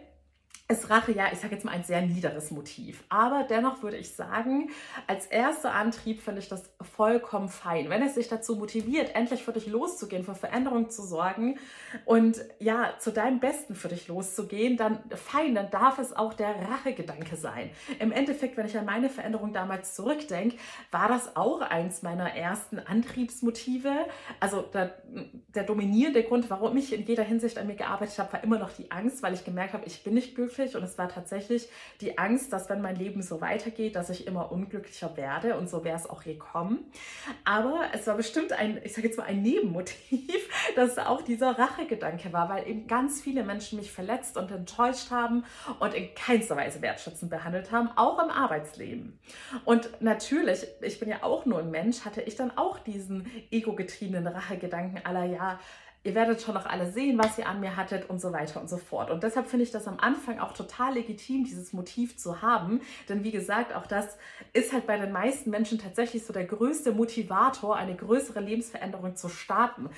ist 0.70 0.90
Rache 0.90 1.14
ja, 1.14 1.28
ich 1.32 1.40
sage 1.40 1.56
jetzt 1.56 1.64
mal, 1.64 1.72
ein 1.72 1.86
sehr 1.86 2.02
niederes 2.02 2.52
Motiv. 2.52 3.06
Aber 3.08 3.46
dennoch 3.50 3.84
würde 3.84 3.96
ich 3.96 4.14
sagen, 4.14 4.70
als 5.08 5.26
erster 5.26 5.74
Antrieb 5.74 6.22
finde 6.22 6.42
ich 6.42 6.50
das 6.50 6.70
vollkommen 6.82 7.48
fein. 7.48 7.90
Wenn 7.90 8.02
es 8.02 8.16
sich 8.16 8.28
dazu 8.28 8.58
motiviert, 8.58 9.16
endlich 9.16 9.44
für 9.44 9.54
dich 9.54 9.68
loszugehen, 9.68 10.26
für 10.26 10.36
Veränderung 10.36 10.90
zu 10.90 11.04
sorgen 11.04 11.58
und 12.04 12.44
ja, 12.60 12.96
zu 13.00 13.14
deinem 13.14 13.40
Besten 13.40 13.76
für 13.76 13.88
dich 13.88 14.10
loszugehen, 14.10 14.76
dann 14.76 15.00
fein, 15.16 15.56
dann 15.56 15.72
darf 15.72 16.00
es 16.00 16.14
auch 16.14 16.34
der 16.34 16.54
Rachegedanke 16.70 17.38
sein. 17.38 17.70
Im 18.00 18.12
Endeffekt, 18.12 18.58
wenn 18.58 18.66
ich 18.66 18.78
an 18.78 18.86
meine 18.86 19.10
Veränderung 19.10 19.54
damals 19.54 19.96
zurückdenke, 19.96 20.58
war 20.92 21.08
das 21.08 21.38
auch 21.38 21.62
eins 21.62 22.02
meiner 22.02 22.36
ersten 22.36 22.80
Antriebsmotive. 22.80 23.94
Also 24.42 24.64
der, 24.64 24.98
der 25.56 25.64
dominierende 25.64 26.24
Grund, 26.24 26.50
warum 26.50 26.76
ich 26.76 26.92
in 26.92 27.06
jeder 27.06 27.24
Hinsicht 27.24 27.58
an 27.58 27.68
mir 27.68 27.76
gearbeitet 27.76 28.20
habe, 28.20 28.34
war 28.34 28.44
immer 28.44 28.60
noch 28.60 28.74
die 28.74 28.92
Angst, 28.92 29.24
weil 29.24 29.34
ich 29.34 29.46
gemerkt 29.46 29.72
habe, 29.72 29.86
ich 29.86 30.04
bin 30.04 30.14
nicht 30.14 30.36
glücklich 30.36 30.57
unglücklich 30.58 30.76
und 30.76 30.84
es 30.84 30.98
war 30.98 31.10
tatsächlich 31.10 31.70
die 32.02 32.18
Angst, 32.18 32.52
dass 32.54 32.70
wenn 32.70 32.82
mein 32.82 32.96
Leben 32.96 33.22
so 33.22 33.42
weitergeht, 33.42 33.96
dass 33.96 34.10
ich 34.10 34.28
immer 34.28 34.52
unglücklicher 34.52 35.16
werde 35.18 35.58
und 35.58 35.70
so 35.70 35.84
wäre 35.84 35.96
es 35.96 36.10
auch 36.10 36.24
gekommen. 36.24 36.92
Aber 37.46 37.82
es 37.94 38.08
war 38.08 38.16
bestimmt 38.16 38.52
ein, 38.54 38.80
ich 38.84 38.94
sage 38.94 39.08
jetzt 39.08 39.18
mal 39.18 39.26
ein 39.26 39.42
Nebenmotiv, 39.42 40.50
dass 40.76 40.98
auch 40.98 41.22
dieser 41.22 41.58
Rachegedanke 41.58 42.34
war, 42.34 42.50
weil 42.50 42.68
eben 42.68 42.88
ganz 42.88 43.22
viele 43.22 43.44
Menschen 43.44 43.78
mich 43.78 43.92
verletzt 43.92 44.38
und 44.38 44.52
enttäuscht 44.52 45.12
haben 45.12 45.46
und 45.80 45.94
in 45.94 46.14
keinster 46.16 46.56
Weise 46.56 46.82
wertschätzend 46.82 47.30
behandelt 47.30 47.72
haben, 47.72 47.90
auch 47.96 48.22
im 48.24 48.30
Arbeitsleben. 48.30 49.20
Und 49.66 50.02
natürlich, 50.02 50.66
ich 50.82 51.00
bin 51.00 51.10
ja 51.10 51.24
auch 51.24 51.46
nur 51.46 51.60
ein 51.60 51.72
Mensch, 51.72 52.06
hatte 52.06 52.22
ich 52.22 52.36
dann 52.36 52.58
auch 52.58 52.80
diesen 52.80 53.30
ego-getriebenen 53.52 54.28
Rachegedanken 54.28 55.06
aller 55.06 55.26
ja, 55.26 55.60
ihr 56.08 56.16
werdet 56.16 56.42
schon 56.42 56.54
noch 56.54 56.66
alle 56.66 56.90
sehen, 56.90 57.18
was 57.18 57.38
ihr 57.38 57.48
an 57.48 57.60
mir 57.60 57.76
hattet 57.76 58.10
und 58.10 58.22
so 58.22 58.32
weiter 58.32 58.62
und 58.62 58.70
so 58.70 58.78
fort. 58.78 59.12
Und 59.12 59.24
deshalb 59.24 59.48
finde 59.48 59.64
ich 59.66 59.72
das 59.72 59.88
am 59.88 60.00
Anfang 60.00 60.40
auch 60.40 60.54
total 60.54 60.94
legitim, 60.94 61.44
dieses 61.44 61.74
Motiv 61.74 62.18
zu 62.18 62.42
haben. 62.42 62.80
Denn 63.10 63.26
wie 63.26 63.32
gesagt, 63.32 63.76
auch 63.76 63.86
das 63.86 64.18
ist 64.54 64.72
halt 64.72 64.88
bei 64.88 64.98
den 64.98 65.12
meisten 65.12 65.50
Menschen 65.50 65.80
tatsächlich 65.80 66.26
so 66.26 66.32
der 66.32 66.46
größte 66.46 66.94
Motivator, 66.94 67.76
eine 67.76 67.94
größere 67.94 68.40
Lebensveränderung 68.40 69.18
zu 69.18 69.28
starten. 69.28 69.90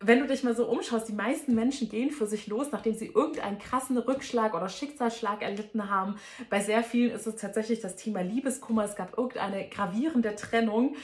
Wenn 0.00 0.20
du 0.20 0.26
dich 0.26 0.42
mal 0.42 0.56
so 0.56 0.66
umschaust, 0.66 1.08
die 1.08 1.12
meisten 1.12 1.54
Menschen 1.54 1.90
gehen 1.90 2.10
für 2.10 2.26
sich 2.26 2.46
los, 2.46 2.68
nachdem 2.72 2.94
sie 2.94 3.08
irgendeinen 3.08 3.58
krassen 3.58 3.98
Rückschlag 3.98 4.54
oder 4.54 4.70
Schicksalsschlag 4.70 5.42
erlitten 5.42 5.90
haben. 5.90 6.16
Bei 6.48 6.60
sehr 6.60 6.82
vielen 6.82 7.10
ist 7.10 7.26
es 7.26 7.36
tatsächlich 7.36 7.80
das 7.80 7.96
Thema 7.96 8.22
Liebeskummer. 8.22 8.84
Es 8.84 8.96
gab 8.96 9.18
irgendeine 9.18 9.68
gravierende 9.68 10.34
Trennung 10.34 10.96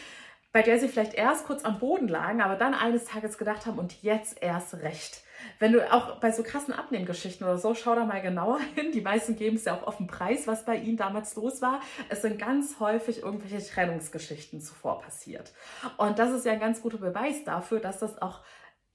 bei 0.52 0.62
der 0.62 0.78
sie 0.78 0.88
vielleicht 0.88 1.14
erst 1.14 1.46
kurz 1.46 1.64
am 1.64 1.78
Boden 1.78 2.08
lagen, 2.08 2.40
aber 2.40 2.56
dann 2.56 2.74
eines 2.74 3.04
Tages 3.04 3.38
gedacht 3.38 3.66
haben 3.66 3.78
und 3.78 4.02
jetzt 4.02 4.42
erst 4.42 4.74
recht. 4.74 5.22
Wenn 5.58 5.72
du 5.72 5.92
auch 5.92 6.18
bei 6.20 6.30
so 6.30 6.42
krassen 6.42 6.74
Abnehmgeschichten 6.74 7.46
oder 7.46 7.58
so, 7.58 7.74
schau 7.74 7.94
da 7.94 8.04
mal 8.04 8.20
genauer 8.20 8.58
hin. 8.74 8.92
Die 8.92 9.00
meisten 9.00 9.36
geben 9.36 9.56
es 9.56 9.64
ja 9.64 9.76
auch 9.76 9.86
auf 9.86 9.98
den 9.98 10.06
Preis, 10.06 10.46
was 10.46 10.64
bei 10.64 10.76
ihnen 10.76 10.96
damals 10.96 11.36
los 11.36 11.62
war. 11.62 11.80
Es 12.08 12.22
sind 12.22 12.38
ganz 12.38 12.80
häufig 12.80 13.22
irgendwelche 13.22 13.64
Trennungsgeschichten 13.64 14.60
zuvor 14.60 15.00
passiert. 15.00 15.52
Und 15.96 16.18
das 16.18 16.30
ist 16.30 16.44
ja 16.44 16.52
ein 16.52 16.60
ganz 16.60 16.82
guter 16.82 16.98
Beweis 16.98 17.44
dafür, 17.44 17.80
dass 17.80 17.98
das 17.98 18.20
auch 18.20 18.40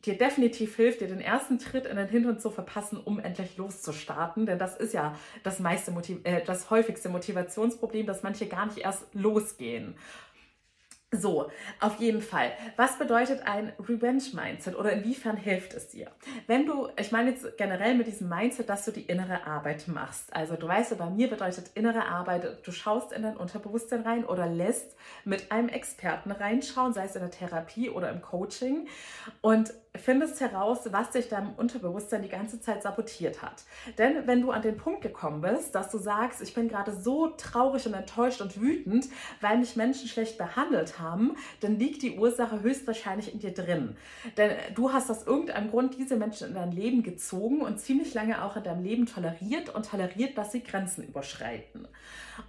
dir 0.05 0.17
definitiv 0.17 0.75
hilft, 0.75 0.99
dir 0.99 1.07
den 1.07 1.21
ersten 1.21 1.59
Tritt 1.59 1.85
in 1.85 1.95
den 1.95 2.09
Hintern 2.09 2.39
zu 2.39 2.49
verpassen, 2.49 2.97
um 2.97 3.19
endlich 3.19 3.55
loszustarten. 3.57 4.45
Denn 4.45 4.59
das 4.59 4.75
ist 4.75 4.93
ja 4.93 5.15
das, 5.43 5.59
meiste 5.59 5.91
Motiv 5.91 6.19
äh, 6.25 6.43
das 6.43 6.69
häufigste 6.69 7.09
Motivationsproblem, 7.09 8.05
dass 8.05 8.23
manche 8.23 8.47
gar 8.47 8.65
nicht 8.65 8.79
erst 8.79 9.05
losgehen. 9.13 9.95
So, 11.13 11.51
auf 11.79 11.99
jeden 11.99 12.21
Fall. 12.21 12.51
Was 12.75 12.97
bedeutet 12.97 13.45
ein 13.45 13.71
Revenge-Mindset 13.79 14.75
oder 14.75 14.91
inwiefern 14.93 15.37
hilft 15.37 15.75
es 15.75 15.89
dir? 15.89 16.07
Wenn 16.47 16.65
du, 16.65 16.89
ich 16.99 17.11
meine 17.11 17.29
jetzt 17.29 17.55
generell 17.57 17.93
mit 17.93 18.07
diesem 18.07 18.29
Mindset, 18.29 18.67
dass 18.67 18.83
du 18.85 18.91
die 18.91 19.03
innere 19.03 19.45
Arbeit 19.45 19.87
machst. 19.87 20.35
Also 20.35 20.55
du 20.55 20.67
weißt, 20.67 20.97
bei 20.97 21.09
mir 21.11 21.29
bedeutet 21.29 21.69
innere 21.75 22.05
Arbeit, 22.05 22.65
du 22.65 22.71
schaust 22.71 23.11
in 23.11 23.21
dein 23.21 23.37
Unterbewusstsein 23.37 24.01
rein 24.01 24.25
oder 24.25 24.47
lässt 24.47 24.95
mit 25.23 25.51
einem 25.51 25.69
Experten 25.69 26.31
reinschauen, 26.31 26.93
sei 26.93 27.05
es 27.05 27.15
in 27.15 27.21
der 27.21 27.31
Therapie 27.31 27.91
oder 27.91 28.09
im 28.09 28.21
Coaching 28.21 28.87
und 29.41 29.71
findest 29.95 30.41
heraus, 30.41 30.79
was 30.91 31.11
dich 31.11 31.29
deinem 31.29 31.53
Unterbewusstsein 31.53 32.23
die 32.23 32.29
ganze 32.29 32.59
Zeit 32.59 32.81
sabotiert 32.81 33.43
hat. 33.43 33.63
Denn 33.99 34.25
wenn 34.25 34.41
du 34.41 34.49
an 34.49 34.63
den 34.63 34.75
Punkt 34.75 35.01
gekommen 35.01 35.41
bist, 35.41 35.75
dass 35.75 35.91
du 35.91 35.99
sagst, 35.99 36.41
ich 36.41 36.55
bin 36.55 36.67
gerade 36.67 36.91
so 36.91 37.27
traurig 37.37 37.85
und 37.85 37.93
enttäuscht 37.93 38.41
und 38.41 38.59
wütend, 38.59 39.05
weil 39.39 39.59
mich 39.59 39.75
Menschen 39.75 40.07
schlecht 40.07 40.39
behandelt 40.39 40.97
haben, 40.97 41.35
dann 41.59 41.77
liegt 41.77 42.01
die 42.01 42.17
Ursache 42.17 42.61
höchstwahrscheinlich 42.61 43.31
in 43.33 43.39
dir 43.39 43.53
drin. 43.53 43.95
Denn 44.35 44.51
du 44.73 44.91
hast 44.91 45.11
aus 45.11 45.27
irgendeinem 45.27 45.69
Grund 45.69 45.95
diese 45.97 46.15
Menschen 46.15 46.47
in 46.47 46.55
dein 46.55 46.71
Leben 46.71 47.03
gezogen 47.03 47.61
und 47.61 47.79
ziemlich 47.79 48.15
lange 48.15 48.43
auch 48.43 48.57
in 48.57 48.63
deinem 48.63 48.83
Leben 48.83 49.05
toleriert 49.05 49.69
und 49.69 49.87
toleriert, 49.89 50.37
dass 50.37 50.51
sie 50.51 50.63
Grenzen 50.63 51.03
überschreiten. 51.03 51.87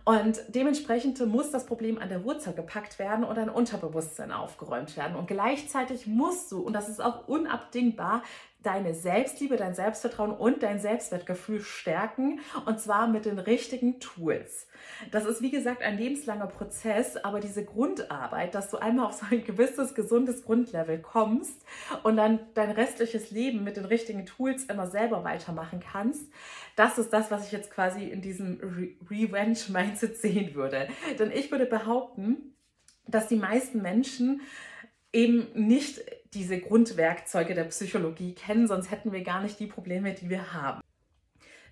Und 0.04 0.40
dementsprechend 0.48 1.24
muss 1.26 1.50
das 1.50 1.66
Problem 1.66 1.98
an 1.98 2.08
der 2.08 2.24
Wurzel 2.24 2.54
gepackt 2.54 2.98
werden 2.98 3.24
und 3.24 3.38
ein 3.38 3.50
Unterbewusstsein 3.50 4.32
aufgeräumt 4.32 4.96
werden. 4.96 5.16
Und 5.16 5.26
gleichzeitig 5.26 6.06
musst 6.06 6.50
du, 6.52 6.60
und 6.60 6.72
das 6.72 6.88
ist 6.88 7.02
auch 7.02 7.28
unabdingbar, 7.34 8.22
deine 8.62 8.94
Selbstliebe, 8.94 9.56
dein 9.56 9.74
Selbstvertrauen 9.74 10.32
und 10.32 10.62
dein 10.62 10.80
Selbstwertgefühl 10.80 11.60
stärken 11.60 12.40
und 12.64 12.80
zwar 12.80 13.06
mit 13.06 13.26
den 13.26 13.38
richtigen 13.38 14.00
Tools. 14.00 14.66
Das 15.10 15.26
ist 15.26 15.42
wie 15.42 15.50
gesagt 15.50 15.82
ein 15.82 15.98
lebenslanger 15.98 16.46
Prozess, 16.46 17.16
aber 17.18 17.40
diese 17.40 17.64
Grundarbeit, 17.64 18.54
dass 18.54 18.70
du 18.70 18.78
einmal 18.78 19.06
auf 19.06 19.12
so 19.12 19.26
ein 19.30 19.44
gewisses 19.44 19.94
gesundes 19.94 20.44
Grundlevel 20.44 20.98
kommst 20.98 21.62
und 22.02 22.16
dann 22.16 22.40
dein 22.54 22.70
restliches 22.70 23.30
Leben 23.30 23.64
mit 23.64 23.76
den 23.76 23.84
richtigen 23.84 24.24
Tools 24.24 24.64
immer 24.64 24.86
selber 24.86 25.24
weitermachen 25.24 25.80
kannst, 25.80 26.32
das 26.74 26.98
ist 26.98 27.12
das, 27.12 27.30
was 27.30 27.46
ich 27.46 27.52
jetzt 27.52 27.70
quasi 27.70 28.04
in 28.04 28.22
diesem 28.22 28.60
Re 28.60 28.94
Revenge 29.10 29.58
Mindset 29.68 30.16
sehen 30.16 30.54
würde. 30.54 30.88
Denn 31.18 31.30
ich 31.30 31.50
würde 31.50 31.66
behaupten, 31.66 32.54
dass 33.06 33.28
die 33.28 33.36
meisten 33.36 33.82
Menschen 33.82 34.40
eben 35.12 35.46
nicht 35.54 36.00
diese 36.34 36.60
Grundwerkzeuge 36.60 37.54
der 37.54 37.64
Psychologie 37.64 38.34
kennen, 38.34 38.66
sonst 38.66 38.90
hätten 38.90 39.12
wir 39.12 39.22
gar 39.22 39.40
nicht 39.40 39.58
die 39.60 39.66
Probleme, 39.66 40.12
die 40.12 40.28
wir 40.28 40.52
haben. 40.52 40.80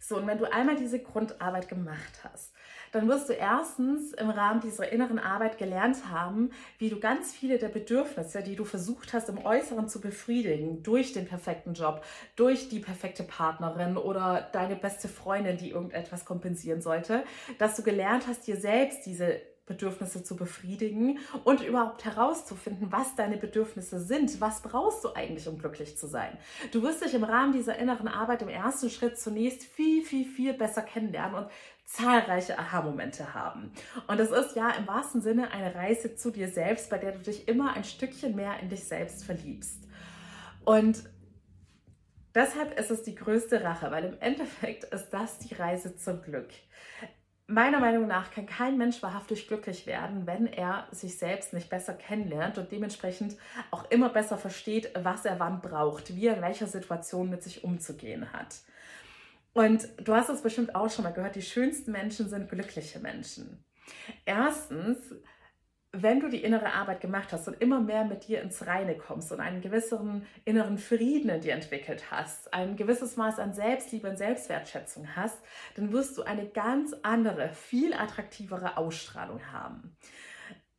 So, 0.05 0.17
und 0.17 0.27
wenn 0.27 0.39
du 0.39 0.53
einmal 0.53 0.75
diese 0.75 0.99
Grundarbeit 0.99 1.69
gemacht 1.69 2.25
hast, 2.25 2.53
dann 2.91 3.09
wirst 3.09 3.29
du 3.29 3.35
erstens 3.35 4.13
im 4.13 4.31
Rahmen 4.31 4.61
dieser 4.61 4.91
inneren 4.91 5.21
Arbeit 5.21 5.59
gelernt 5.59 6.09
haben, 6.11 6.51
wie 6.79 6.91
du 6.91 6.99
ganz 6.99 7.33
viele 7.33 7.57
der 7.59 7.69
Bedürfnisse, 7.69 8.43
die 8.43 8.57
du 8.57 8.65
versucht 8.65 9.13
hast, 9.13 9.29
im 9.29 9.39
Äußeren 9.39 9.89
zu 9.89 10.01
befriedigen, 10.01 10.83
durch 10.83 11.13
den 11.13 11.27
perfekten 11.27 11.75
Job, 11.75 12.05
durch 12.35 12.69
die 12.69 12.81
perfekte 12.81 13.23
Partnerin 13.23 13.97
oder 13.97 14.49
deine 14.53 14.75
beste 14.75 15.07
Freundin, 15.07 15.57
die 15.57 15.71
irgendetwas 15.71 16.25
kompensieren 16.25 16.83
sollte, 16.83 17.23
dass 17.59 17.77
du 17.77 17.85
gelernt 17.85 18.27
hast, 18.27 18.49
dir 18.49 18.57
selbst 18.57 19.07
diese 19.07 19.41
Bedürfnisse 19.67 20.25
zu 20.25 20.37
befriedigen 20.37 21.21
und 21.45 21.63
überhaupt 21.63 22.05
herauszufinden, 22.05 22.91
was 22.91 23.15
deine 23.15 23.37
Bedürfnisse 23.37 24.01
sind. 24.01 24.41
Was 24.41 24.61
brauchst 24.61 25.05
du 25.05 25.15
eigentlich, 25.15 25.47
um 25.47 25.59
glücklich 25.59 25.97
zu 25.97 26.09
sein? 26.09 26.37
Du 26.73 26.83
wirst 26.83 27.05
dich 27.05 27.15
im 27.15 27.23
Rahmen 27.23 27.53
dieser 27.53 27.79
inneren 27.79 28.09
Arbeit 28.09 28.43
im 28.43 28.49
ersten 28.49 28.91
Schritt 28.91 29.19
zunächst 29.19 29.63
viel, 29.63 30.03
viel, 30.03 30.25
viel 30.25 30.53
besser 30.53 30.83
kennenlernen 30.83 31.45
und 31.45 31.51
zahlreiche 31.85 32.59
Aha-Momente 32.59 33.35
haben. 33.35 33.73
Und 34.09 34.19
es 34.19 34.31
ist 34.31 34.57
ja 34.57 34.71
im 34.71 34.87
wahrsten 34.89 35.23
Sinne 35.23 35.53
eine 35.53 35.75
Reise 35.75 36.17
zu 36.17 36.33
dir 36.33 36.49
selbst, 36.49 36.91
bei 36.91 36.99
der 36.99 37.13
du 37.13 37.19
dich 37.21 37.47
immer 37.47 37.75
ein 37.75 37.85
Stückchen 37.85 38.35
mehr 38.35 38.59
in 38.61 38.69
dich 38.69 38.85
selbst 38.85 39.25
verliebst. 39.25 39.85
Und 40.65 41.05
deshalb 42.35 42.79
ist 42.79 42.91
es 42.91 43.03
die 43.05 43.15
größte 43.15 43.63
Rache, 43.63 43.91
weil 43.93 44.05
im 44.05 44.19
Endeffekt 44.21 44.85
ist 44.85 45.11
das 45.11 45.39
die 45.39 45.55
Reise 45.55 45.97
zum 45.97 46.21
Glück 46.23 46.51
meiner 47.47 47.81
Meinung 47.81 48.07
nach 48.07 48.31
kann 48.31 48.47
kein 48.47 48.79
Mensch 48.79 49.03
wahrhaftig 49.03 49.49
glücklich 49.49 49.87
werden, 49.87 50.27
wenn 50.27 50.47
er 50.47 50.87
sich 50.91 51.19
selbst 51.19 51.53
nicht 51.53 51.69
besser 51.69 51.95
kennenlernt 51.95 52.59
und 52.59 52.71
dementsprechend 52.71 53.37
auch 53.71 53.91
immer 53.91 54.09
besser 54.09 54.39
versteht, 54.39 54.91
was 55.03 55.25
er 55.25 55.39
wann 55.41 55.61
braucht, 55.61 56.15
wie 56.15 56.27
er 56.27 56.37
in 56.37 56.43
welcher 56.43 56.67
Situation 56.67 57.31
mit 57.31 57.43
sich 57.43 57.65
umzugehen 57.65 58.33
hat. 58.33 58.61
Und 59.53 59.89
du 59.99 60.15
hast 60.15 60.31
es 60.31 60.43
bestimmt 60.43 60.75
auch 60.75 60.91
schon 60.91 61.05
mal 61.05 61.13
gehört, 61.13 61.37
die 61.37 61.43
schönsten 61.43 61.93
Menschen 61.93 62.29
sind 62.29 62.49
glückliche 62.49 63.01
Menschen. 63.01 63.65
Erstens 64.25 65.15
wenn 65.95 66.21
du 66.21 66.29
die 66.29 66.43
innere 66.43 66.73
Arbeit 66.73 67.03
gemacht 67.03 67.33
hast 67.33 67.47
und 67.49 67.61
immer 67.61 67.79
mehr 67.79 68.05
mit 68.05 68.27
dir 68.27 68.41
ins 68.41 68.67
Reine 68.67 68.97
kommst 68.97 69.31
und 69.31 69.41
einen 69.41 69.61
gewissen 69.61 70.27
inneren 70.47 70.79
Frieden 70.79 71.29
in 71.29 71.43
dir 71.43 71.53
entwickelt 71.53 72.11
hast, 72.11 72.53
ein 72.55 72.77
gewisses 72.77 73.17
Maß 73.17 73.39
an 73.39 73.53
Selbstliebe 73.53 74.09
und 74.09 74.17
Selbstwertschätzung 74.17 75.15
hast, 75.15 75.39
dann 75.77 75.93
wirst 75.93 76.17
du 76.17 76.23
eine 76.23 76.49
ganz 76.49 76.95
andere, 77.03 77.51
viel 77.51 77.93
attraktivere 77.93 78.79
Ausstrahlung 78.79 79.53
haben 79.53 79.95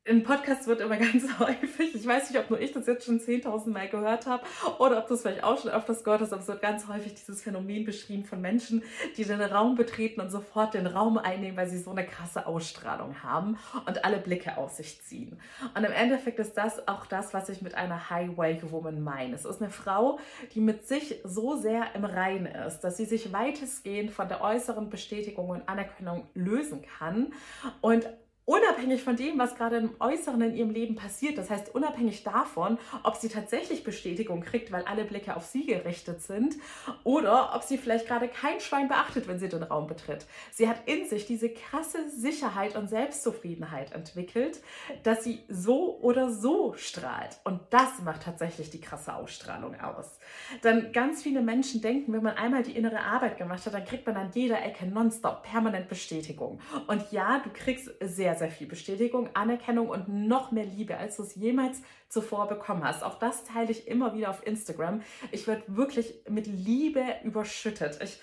im 0.06 0.24
Podcast 0.24 0.68
wird 0.68 0.82
immer 0.82 0.98
ganz 0.98 1.40
häufig, 1.40 1.96
ich 1.96 2.06
weiß 2.06 2.30
nicht, 2.30 2.40
ob 2.40 2.50
nur 2.50 2.60
ich 2.60 2.72
das 2.72 2.88
jetzt 2.88 3.06
schon 3.06 3.20
10.000 3.20 3.70
Mal 3.70 3.88
gehört 3.88 4.26
habe 4.26 4.44
oder 4.80 4.98
ob 4.98 5.08
du 5.08 5.14
es 5.14 5.22
vielleicht 5.22 5.44
auch 5.44 5.62
schon 5.62 5.72
öfters 5.72 6.04
gehört 6.04 6.22
hast, 6.22 6.34
aber 6.34 6.42
es 6.42 6.48
wird 6.48 6.62
ganz 6.62 6.88
häufig 6.88 7.14
dieses 7.14 7.42
Phänomen 7.42 7.86
beschrieben 7.86 8.26
von 8.26 8.42
Menschen, 8.42 8.84
die 9.16 9.24
den 9.24 9.42
Raum 9.42 9.76
betreten 9.76 10.20
und 10.20 10.30
sofort 10.30 10.74
den 10.74 10.88
Raum 10.88 11.18
einnehmen, 11.18 11.56
weil 11.56 11.70
sie 11.70 11.78
so 11.78 11.92
eine 11.92 12.06
krasse 12.06 12.46
Ausstrahlung 12.48 13.24
haben 13.24 13.58
und 13.86 14.04
alle 14.04 14.18
Blicke 14.18 14.58
auf 14.58 14.72
sich 14.72 15.02
ziehen. 15.04 15.40
Und 15.76 15.84
im 15.84 15.92
Endeffekt 15.92 16.40
ist 16.40 16.58
das 16.58 16.88
auch 16.88 17.06
das, 17.06 17.34
was 17.34 17.48
ich 17.50 17.62
mit 17.62 17.76
einer 17.76 18.10
High-Wake 18.10 18.72
Woman 18.72 19.02
meine. 19.02 19.36
Es 19.36 19.46
ist 19.46 19.62
eine 19.62 19.72
Frau, 19.72 20.20
die 20.54 20.60
mit 20.60 20.86
sich 20.88 21.22
so 21.24 21.56
sehr 21.56 21.96
im 21.96 22.04
Reinen 22.04 22.48
ist, 22.48 22.82
dass 22.82 22.98
sie 22.98 23.06
sich 23.06 23.32
weitestgehend 23.32 24.12
von 24.12 24.28
der 24.28 24.42
äußeren 24.42 24.90
Bestätigung 24.90 25.50
und 25.50 25.70
Anerkennung 25.70 26.28
lösen 26.34 26.82
kann 26.82 27.34
und 27.82 28.08
unabhängig 28.46 29.04
von 29.04 29.16
dem, 29.16 29.40
was 29.40 29.56
gerade 29.56 29.78
im 29.78 29.96
Äußeren 30.00 30.42
in 30.42 30.56
ihrem 30.56 30.70
Leben 30.72 30.96
passiert, 30.96 31.38
das 31.38 31.50
heißt 31.50 31.74
unabhängig 31.74 32.24
davon, 32.24 32.78
ob 33.04 33.16
sie 33.16 33.30
tatsächlich 33.30 33.84
Bestätigung 33.84 34.42
kriegt, 34.42 34.72
weil 34.72 34.84
alle 34.84 35.06
Blicke 35.06 35.36
auf 35.36 35.46
sie 35.46 35.66
gerichtet 35.66 36.22
sind, 36.22 36.56
oder 37.04 37.56
ob 37.56 37.64
sie 37.64 37.78
vielleicht 37.78 38.08
gerade 38.08 38.28
kein 38.28 38.60
Schwein 38.60 38.88
beachtet, 38.88 39.28
wenn 39.28 39.40
sie 39.40 39.50
den 39.50 39.64
Raum 39.64 39.88
betritt. 39.88 40.26
Sie 40.52 40.68
hat 40.68 40.78
in 40.86 41.08
sich 41.08 41.26
diese 41.26 41.50
krasse 41.50 42.10
Sicherheit 42.10 42.76
und 42.76 42.90
Selbstzufriedenheit 42.90 43.94
entwickelt, 43.94 44.62
dass 45.04 45.24
sie 45.24 45.44
so 45.48 45.98
oder 46.00 46.30
so 46.30 46.74
strahlt. 46.74 47.40
Und 47.44 47.62
das 47.70 48.02
macht 48.04 48.24
tatsächlich 48.24 48.70
die 48.70 48.82
krasse 48.82 49.16
Ausstrahlung 49.16 49.80
aus. 49.80 50.20
Denn 50.64 50.92
ganz 50.92 51.24
viele 51.24 51.42
Menschen 51.42 51.82
denken, 51.82 52.12
wenn 52.14 52.24
man 52.24 52.36
einmal 52.36 52.64
die 52.64 52.76
innere 52.76 53.00
Arbeit 53.00 53.38
gemacht 53.38 53.66
hat, 53.66 53.74
dann 53.74 53.86
kriegt 53.86 54.06
man 54.06 54.18
an 54.18 54.32
jeder 54.34 54.62
Ecke 54.64 54.86
nonstop 54.86 55.44
permanent 55.44 55.88
Bestätigung. 55.88 56.60
Und 56.88 57.12
ja, 57.12 57.40
du 57.40 57.50
kriegst 57.52 57.90
sehr 58.02 58.33
sehr, 58.34 58.50
sehr 58.50 58.52
viel 58.52 58.68
Bestätigung, 58.68 59.30
Anerkennung 59.34 59.90
und 59.90 60.08
noch 60.08 60.52
mehr 60.52 60.66
Liebe, 60.66 60.98
als 60.98 61.18
du 61.18 61.24
es 61.24 61.36
jemals 61.36 61.82
zuvor 62.10 62.48
bekommen 62.48 62.84
hast. 62.84 63.04
Auch 63.04 63.20
das 63.20 63.44
teile 63.44 63.72
ich 63.72 63.88
immer 63.88 64.16
wieder 64.16 64.30
auf 64.30 64.46
Instagram. 64.46 65.02
Ich 65.32 65.48
werde 65.48 65.64
wirklich 65.68 66.16
mit 66.30 66.48
Liebe 66.48 67.04
überschüttet. 67.24 68.00
Ich 68.02 68.20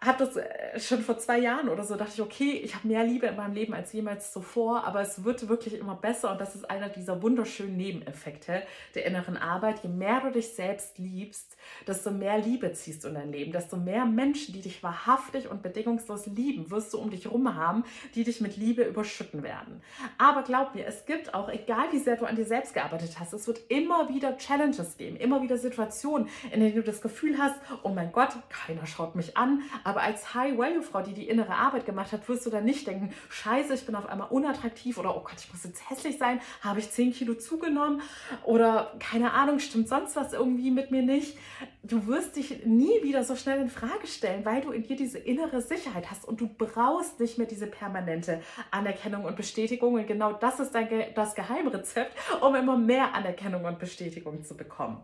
habe 0.00 0.24
das 0.24 0.36
äh, 0.36 0.78
schon 0.78 1.02
vor 1.02 1.18
zwei 1.18 1.38
Jahren 1.38 1.68
oder 1.68 1.84
so, 1.84 1.96
dachte 1.96 2.12
ich, 2.14 2.22
okay, 2.22 2.52
ich 2.52 2.74
habe 2.74 2.86
mehr 2.86 3.04
Liebe 3.04 3.26
in 3.26 3.36
meinem 3.36 3.54
Leben 3.54 3.74
als 3.74 3.92
jemals 3.92 4.32
zuvor, 4.32 4.84
aber 4.84 5.00
es 5.00 5.24
wird 5.24 5.48
wirklich 5.48 5.74
immer 5.74 5.96
besser 5.96 6.32
und 6.32 6.40
das 6.40 6.54
ist 6.54 6.70
einer 6.70 6.88
dieser 6.88 7.20
wunderschönen 7.22 7.76
Nebeneffekte 7.76 8.62
der 8.94 9.06
inneren 9.06 9.36
Arbeit. 9.36 9.82
Je 9.82 9.88
mehr 9.88 10.20
du 10.20 10.30
dich 10.30 10.54
selbst 10.54 10.98
liebst, 10.98 11.56
desto 11.86 12.10
mehr 12.10 12.38
Liebe 12.38 12.72
ziehst 12.72 13.04
du 13.04 13.08
in 13.08 13.14
dein 13.14 13.32
Leben, 13.32 13.52
desto 13.52 13.76
mehr 13.76 14.04
Menschen, 14.04 14.54
die 14.54 14.60
dich 14.60 14.82
wahrhaftig 14.82 15.48
und 15.48 15.62
bedingungslos 15.62 16.26
lieben, 16.26 16.70
wirst 16.70 16.92
du 16.94 16.98
um 16.98 17.10
dich 17.10 17.24
herum 17.24 17.54
haben, 17.56 17.84
die 18.14 18.24
dich 18.24 18.40
mit 18.40 18.56
Liebe 18.56 18.84
überschütten 18.84 19.42
werden. 19.42 19.82
Aber 20.16 20.42
glaub 20.42 20.74
mir, 20.74 20.86
es 20.86 21.06
gibt 21.06 21.34
auch, 21.34 21.48
egal 21.48 21.88
wie 21.90 21.98
sehr 21.98 22.16
du 22.16 22.24
an 22.24 22.36
dir 22.36 22.44
selbst 22.44 22.74
gearbeitet 22.74 23.18
hast, 23.18 23.32
es 23.32 23.46
wird 23.46 23.60
immer 23.68 24.08
wieder 24.08 24.36
Challenges 24.36 24.96
geben, 24.96 25.16
immer 25.16 25.42
wieder 25.42 25.58
Situationen, 25.58 26.28
in 26.52 26.60
denen 26.60 26.74
du 26.74 26.82
das 26.82 27.00
Gefühl 27.00 27.38
hast, 27.38 27.56
oh 27.82 27.90
mein 27.90 28.12
Gott, 28.12 28.30
keiner 28.48 28.86
schaut 28.86 29.16
mich 29.16 29.36
an, 29.36 29.62
aber 29.88 30.02
als 30.02 30.34
High-Value-Frau, 30.34 31.00
die 31.00 31.14
die 31.14 31.28
innere 31.28 31.54
Arbeit 31.54 31.86
gemacht 31.86 32.12
hat, 32.12 32.28
wirst 32.28 32.44
du 32.44 32.50
dann 32.50 32.64
nicht 32.64 32.86
denken, 32.86 33.14
scheiße, 33.30 33.72
ich 33.72 33.86
bin 33.86 33.94
auf 33.94 34.06
einmal 34.06 34.28
unattraktiv 34.28 34.98
oder 34.98 35.16
oh 35.16 35.20
Gott, 35.20 35.36
ich 35.38 35.50
muss 35.50 35.64
jetzt 35.64 35.88
hässlich 35.88 36.18
sein, 36.18 36.40
habe 36.60 36.80
ich 36.80 36.90
10 36.90 37.14
Kilo 37.14 37.34
zugenommen 37.34 38.02
oder 38.44 38.92
keine 38.98 39.32
Ahnung, 39.32 39.60
stimmt 39.60 39.88
sonst 39.88 40.14
was 40.14 40.34
irgendwie 40.34 40.70
mit 40.70 40.90
mir 40.90 41.00
nicht. 41.00 41.38
Du 41.82 42.06
wirst 42.06 42.36
dich 42.36 42.66
nie 42.66 43.02
wieder 43.02 43.24
so 43.24 43.34
schnell 43.34 43.60
in 43.60 43.70
Frage 43.70 44.06
stellen, 44.06 44.44
weil 44.44 44.60
du 44.60 44.72
in 44.72 44.82
dir 44.82 44.96
diese 44.96 45.18
innere 45.18 45.62
Sicherheit 45.62 46.10
hast 46.10 46.28
und 46.28 46.38
du 46.40 46.48
brauchst 46.48 47.18
nicht 47.18 47.38
mehr 47.38 47.46
diese 47.46 47.66
permanente 47.66 48.42
Anerkennung 48.70 49.24
und 49.24 49.36
Bestätigung. 49.36 49.94
Und 49.94 50.06
genau 50.06 50.34
das 50.34 50.60
ist 50.60 50.74
dein, 50.74 50.88
das 51.14 51.34
Geheimrezept, 51.34 52.12
um 52.42 52.54
immer 52.54 52.76
mehr 52.76 53.14
Anerkennung 53.14 53.64
und 53.64 53.78
Bestätigung 53.78 54.42
zu 54.44 54.54
bekommen. 54.54 55.00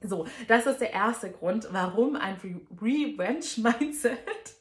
So, 0.00 0.26
das 0.46 0.66
ist 0.66 0.80
der 0.80 0.92
erste 0.92 1.30
Grund, 1.30 1.68
warum 1.72 2.14
ein 2.14 2.36
Revenge-Mindset 2.80 4.18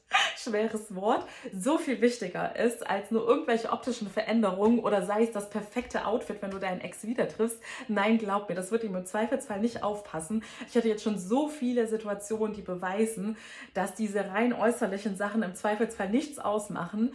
schweres 0.36 0.96
Wort, 0.96 1.28
so 1.54 1.78
viel 1.78 2.02
wichtiger 2.02 2.56
ist 2.56 2.88
als 2.88 3.12
nur 3.12 3.28
irgendwelche 3.28 3.72
optischen 3.72 4.10
Veränderungen 4.10 4.80
oder 4.80 5.06
sei 5.06 5.24
es 5.24 5.32
das 5.32 5.50
perfekte 5.50 6.06
Outfit, 6.06 6.42
wenn 6.42 6.52
du 6.52 6.60
deinen 6.60 6.82
Ex 6.82 7.04
wieder 7.04 7.28
triffst. 7.28 7.60
Nein, 7.88 8.18
glaub 8.18 8.50
mir, 8.50 8.56
das 8.56 8.72
wird 8.72 8.84
ihm 8.84 8.96
im 8.96 9.06
Zweifelsfall 9.06 9.60
nicht 9.60 9.84
aufpassen. 9.84 10.44
Ich 10.68 10.76
hatte 10.76 10.88
jetzt 10.88 11.04
schon 11.04 11.20
so 11.20 11.50
viele 11.50 11.88
Situationen, 11.88 12.56
die 12.56 12.62
beweisen, 12.62 13.38
dass 13.74 13.94
diese 13.94 14.30
rein 14.30 14.54
äußerlichen 14.54 15.18
Sachen 15.18 15.44
im 15.44 15.56
Zweifelsfall 15.56 16.10
nichts 16.10 16.40
ausmachen 16.40 17.14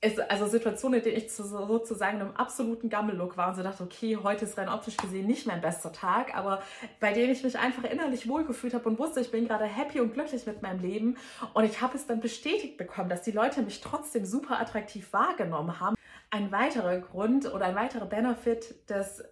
es, 0.00 0.18
also 0.18 0.46
Situationen, 0.46 0.98
in 0.98 1.04
denen 1.04 1.16
ich 1.16 1.32
sozusagen 1.32 2.16
in 2.16 2.22
einem 2.22 2.36
absoluten 2.36 2.90
Gammellook 2.90 3.36
war 3.36 3.48
und 3.48 3.54
so 3.54 3.62
dachte, 3.62 3.82
okay, 3.82 4.18
heute 4.22 4.44
ist 4.44 4.58
rein 4.58 4.68
optisch 4.68 4.96
gesehen 4.96 5.26
nicht 5.26 5.46
mein 5.46 5.60
bester 5.60 5.92
Tag, 5.92 6.34
aber 6.36 6.62
bei 7.00 7.12
denen 7.12 7.32
ich 7.32 7.42
mich 7.42 7.58
einfach 7.58 7.84
innerlich 7.84 8.28
wohlgefühlt 8.28 8.74
habe 8.74 8.88
und 8.88 8.98
wusste, 8.98 9.20
ich 9.20 9.30
bin 9.30 9.46
gerade 9.46 9.64
happy 9.64 10.00
und 10.00 10.12
glücklich 10.12 10.46
mit 10.46 10.60
meinem 10.60 10.80
Leben 10.80 11.16
und 11.54 11.64
ich 11.64 11.80
habe 11.80 11.96
es 11.96 12.06
dann 12.06 12.20
bestätigt 12.20 12.76
bekommen, 12.76 13.08
dass 13.08 13.22
die 13.22 13.32
Leute 13.32 13.62
mich 13.62 13.80
trotzdem 13.80 14.26
super 14.26 14.60
attraktiv 14.60 15.12
wahrgenommen 15.12 15.80
haben. 15.80 15.96
Ein 16.30 16.52
weiterer 16.52 16.98
Grund 16.98 17.52
oder 17.52 17.66
ein 17.66 17.76
weiterer 17.76 18.06
Benefit 18.06 18.90
des 18.90 19.24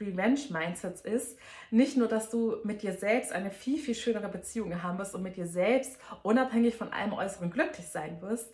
Revenge-Mindsets 0.00 1.02
ist, 1.02 1.38
nicht 1.70 1.96
nur, 1.96 2.08
dass 2.08 2.30
du 2.30 2.56
mit 2.64 2.82
dir 2.82 2.92
selbst 2.92 3.32
eine 3.32 3.50
viel, 3.50 3.78
viel 3.78 3.94
schönere 3.94 4.28
Beziehung 4.28 4.82
haben 4.82 4.98
wirst 4.98 5.14
und 5.14 5.22
mit 5.22 5.36
dir 5.36 5.46
selbst 5.46 5.98
unabhängig 6.22 6.76
von 6.76 6.92
allem 6.92 7.12
Äußeren 7.12 7.50
glücklich 7.50 7.88
sein 7.88 8.20
wirst, 8.22 8.52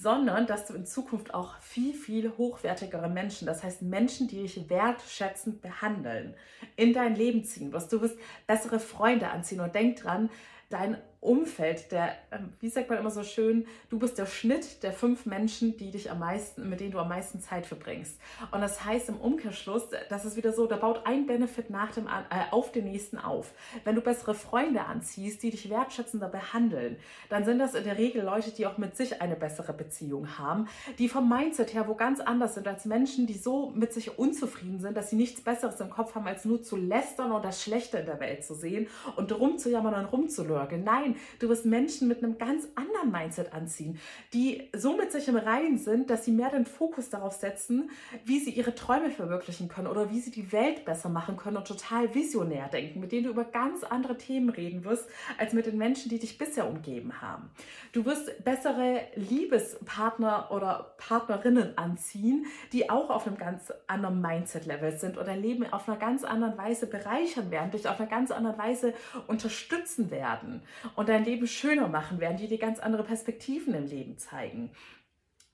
sondern 0.00 0.46
dass 0.46 0.66
du 0.66 0.74
in 0.74 0.86
Zukunft 0.86 1.34
auch 1.34 1.58
viel, 1.58 1.92
viel 1.92 2.32
hochwertigere 2.38 3.08
Menschen, 3.08 3.46
das 3.46 3.64
heißt 3.64 3.82
Menschen, 3.82 4.28
die 4.28 4.42
dich 4.42 4.70
wertschätzend 4.70 5.60
behandeln, 5.60 6.34
in 6.76 6.92
dein 6.92 7.16
Leben 7.16 7.42
ziehen 7.44 7.72
wirst. 7.72 7.92
Du 7.92 8.00
wirst 8.00 8.16
bessere 8.46 8.78
Freunde 8.78 9.28
anziehen 9.28 9.60
und 9.60 9.74
denk 9.74 9.96
dran, 9.96 10.30
dein 10.70 10.98
Umfeld, 11.20 11.90
der, 11.90 12.16
ähm, 12.30 12.52
wie 12.60 12.68
sagt 12.68 12.88
man 12.88 12.98
immer 12.98 13.10
so 13.10 13.24
schön, 13.24 13.66
du 13.90 13.98
bist 13.98 14.18
der 14.18 14.26
Schnitt 14.26 14.82
der 14.84 14.92
fünf 14.92 15.26
Menschen, 15.26 15.76
die 15.76 15.90
dich 15.90 16.10
am 16.10 16.20
meisten, 16.20 16.68
mit 16.68 16.78
denen 16.78 16.92
du 16.92 16.98
am 16.98 17.08
meisten 17.08 17.40
Zeit 17.40 17.66
verbringst. 17.66 18.20
Und 18.52 18.60
das 18.60 18.84
heißt 18.84 19.08
im 19.08 19.16
Umkehrschluss, 19.16 19.88
das 20.08 20.24
ist 20.24 20.36
wieder 20.36 20.52
so, 20.52 20.66
da 20.66 20.76
baut 20.76 21.02
ein 21.06 21.26
Benefit 21.26 21.70
nach 21.70 21.90
dem, 21.90 22.06
äh, 22.06 22.52
auf 22.52 22.70
den 22.70 22.84
nächsten 22.84 23.18
auf. 23.18 23.52
Wenn 23.82 23.96
du 23.96 24.00
bessere 24.00 24.34
Freunde 24.34 24.84
anziehst, 24.84 25.42
die 25.42 25.50
dich 25.50 25.68
wertschätzender 25.68 26.28
behandeln, 26.28 26.96
dann 27.28 27.44
sind 27.44 27.58
das 27.58 27.74
in 27.74 27.84
der 27.84 27.98
Regel 27.98 28.22
Leute, 28.22 28.52
die 28.52 28.66
auch 28.66 28.78
mit 28.78 28.96
sich 28.96 29.20
eine 29.20 29.34
bessere 29.34 29.72
Beziehung 29.72 30.38
haben, 30.38 30.68
die 30.98 31.08
vom 31.08 31.28
Mindset 31.28 31.74
her 31.74 31.88
wo 31.88 31.94
ganz 31.94 32.20
anders 32.20 32.54
sind 32.54 32.68
als 32.68 32.84
Menschen, 32.84 33.26
die 33.26 33.36
so 33.36 33.70
mit 33.70 33.92
sich 33.92 34.18
unzufrieden 34.18 34.80
sind, 34.80 34.96
dass 34.96 35.10
sie 35.10 35.16
nichts 35.16 35.40
Besseres 35.40 35.80
im 35.80 35.90
Kopf 35.90 36.14
haben, 36.14 36.26
als 36.26 36.44
nur 36.44 36.62
zu 36.62 36.76
lästern 36.76 37.32
und 37.32 37.44
das 37.44 37.62
Schlechte 37.62 37.98
in 37.98 38.06
der 38.06 38.20
Welt 38.20 38.44
zu 38.44 38.54
sehen 38.54 38.86
und 39.16 39.32
rumzujammern 39.32 39.94
und 39.94 40.06
rumzulörgeln. 40.06 40.84
Nein, 40.84 41.07
Nein, 41.08 41.16
du 41.38 41.48
wirst 41.48 41.64
Menschen 41.64 42.08
mit 42.08 42.22
einem 42.22 42.38
ganz 42.38 42.68
anderen 42.74 43.10
Mindset 43.10 43.52
anziehen, 43.52 43.98
die 44.32 44.68
so 44.74 44.96
mit 44.96 45.12
sich 45.12 45.28
im 45.28 45.36
Reinen 45.36 45.78
sind, 45.78 46.10
dass 46.10 46.24
sie 46.24 46.32
mehr 46.32 46.50
den 46.50 46.66
Fokus 46.66 47.10
darauf 47.10 47.32
setzen, 47.32 47.90
wie 48.24 48.38
sie 48.38 48.50
ihre 48.50 48.74
Träume 48.74 49.10
verwirklichen 49.10 49.68
können 49.68 49.86
oder 49.86 50.10
wie 50.10 50.20
sie 50.20 50.30
die 50.30 50.52
Welt 50.52 50.84
besser 50.84 51.08
machen 51.08 51.36
können 51.36 51.56
und 51.56 51.66
total 51.66 52.14
visionär 52.14 52.68
denken, 52.68 53.00
mit 53.00 53.12
denen 53.12 53.24
du 53.24 53.30
über 53.30 53.44
ganz 53.44 53.84
andere 53.84 54.16
Themen 54.16 54.50
reden 54.50 54.84
wirst, 54.84 55.08
als 55.38 55.52
mit 55.52 55.66
den 55.66 55.78
Menschen, 55.78 56.08
die 56.10 56.18
dich 56.18 56.38
bisher 56.38 56.68
umgeben 56.68 57.20
haben. 57.20 57.50
Du 57.92 58.04
wirst 58.04 58.44
bessere 58.44 59.00
Liebespartner 59.14 60.50
oder 60.50 60.94
Partnerinnen 60.98 61.76
anziehen, 61.78 62.46
die 62.72 62.90
auch 62.90 63.10
auf 63.10 63.26
einem 63.26 63.38
ganz 63.38 63.72
anderen 63.86 64.20
Mindset-Level 64.20 64.98
sind 64.98 65.18
oder 65.18 65.36
Leben 65.36 65.70
auf 65.72 65.88
einer 65.88 65.98
ganz 65.98 66.24
anderen 66.24 66.58
Weise 66.58 66.86
bereichern 66.86 67.50
werden, 67.50 67.70
dich 67.70 67.88
auf 67.88 67.98
einer 67.98 68.08
ganz 68.08 68.30
anderen 68.30 68.58
Weise 68.58 68.94
unterstützen 69.26 70.10
werden 70.10 70.62
und 70.98 71.08
dein 71.08 71.24
Leben 71.24 71.46
schöner 71.46 71.86
machen 71.86 72.18
werden, 72.18 72.38
die 72.38 72.48
dir 72.48 72.58
ganz 72.58 72.80
andere 72.80 73.04
Perspektiven 73.04 73.72
im 73.72 73.86
Leben 73.86 74.18
zeigen. 74.18 74.72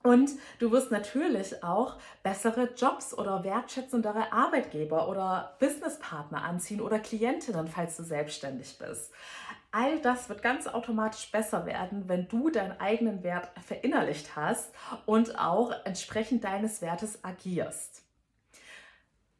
Und 0.02 0.30
du 0.58 0.72
wirst 0.72 0.90
natürlich 0.90 1.62
auch 1.62 1.98
bessere 2.22 2.72
Jobs 2.74 3.12
oder 3.12 3.44
wertschätzendere 3.44 4.32
Arbeitgeber 4.32 5.06
oder 5.06 5.54
Businesspartner 5.60 6.42
anziehen 6.42 6.80
oder 6.80 6.98
Klientinnen, 6.98 7.68
falls 7.68 7.98
du 7.98 8.04
selbstständig 8.04 8.78
bist. 8.78 9.12
All 9.70 10.00
das 10.00 10.30
wird 10.30 10.40
ganz 10.40 10.66
automatisch 10.66 11.30
besser 11.30 11.66
werden, 11.66 12.08
wenn 12.08 12.26
du 12.26 12.48
deinen 12.48 12.80
eigenen 12.80 13.22
Wert 13.22 13.50
verinnerlicht 13.66 14.36
hast 14.36 14.72
und 15.04 15.38
auch 15.38 15.72
entsprechend 15.84 16.44
deines 16.44 16.80
Wertes 16.80 17.22
agierst. 17.22 18.03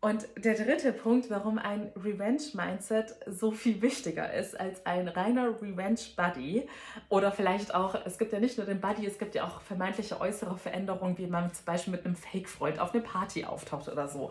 Und 0.05 0.29
der 0.37 0.53
dritte 0.53 0.93
Punkt, 0.93 1.31
warum 1.31 1.57
ein 1.57 1.91
Revenge-Mindset 1.97 3.17
so 3.27 3.53
viel 3.53 3.81
wichtiger 3.81 4.35
ist 4.35 4.55
als 4.61 4.85
ein 4.85 5.09
reiner 5.09 5.63
Revenge-Buddy 5.63 6.69
oder 7.09 7.33
vielleicht 7.33 7.75
auch, 7.75 7.95
es 8.05 8.19
gibt 8.19 8.35
ja 8.35 8.39
nicht 8.39 8.59
nur 8.59 8.67
den 8.67 8.83
Buddy, 8.83 9.07
es 9.07 9.19
gibt 9.19 9.35
ja 9.35 9.45
auch 9.45 9.63
vermeintliche 9.63 10.21
äußere 10.21 10.59
Veränderungen, 10.59 11.17
wie 11.17 11.27
man 11.27 11.55
zum 11.55 11.65
Beispiel 11.65 11.93
mit 11.93 12.05
einem 12.05 12.17
Fake-Freund 12.17 12.81
auf 12.81 12.93
eine 12.93 13.03
Party 13.03 13.47
auftaucht 13.47 13.89
oder 13.89 14.07
so. 14.07 14.31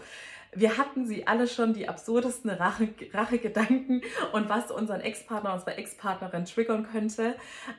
Wir 0.55 0.77
hatten 0.77 1.05
sie 1.05 1.27
alle 1.27 1.47
schon 1.47 1.73
die 1.73 1.87
absurdesten 1.87 2.49
Rache, 2.49 2.89
Rachegedanken 3.13 4.01
und 4.33 4.49
was 4.49 4.71
unseren 4.71 5.01
Ex-Partner, 5.01 5.53
unsere 5.53 5.77
Ex-Partnerin 5.77 6.45
triggern 6.45 6.87
könnte. 6.91 7.35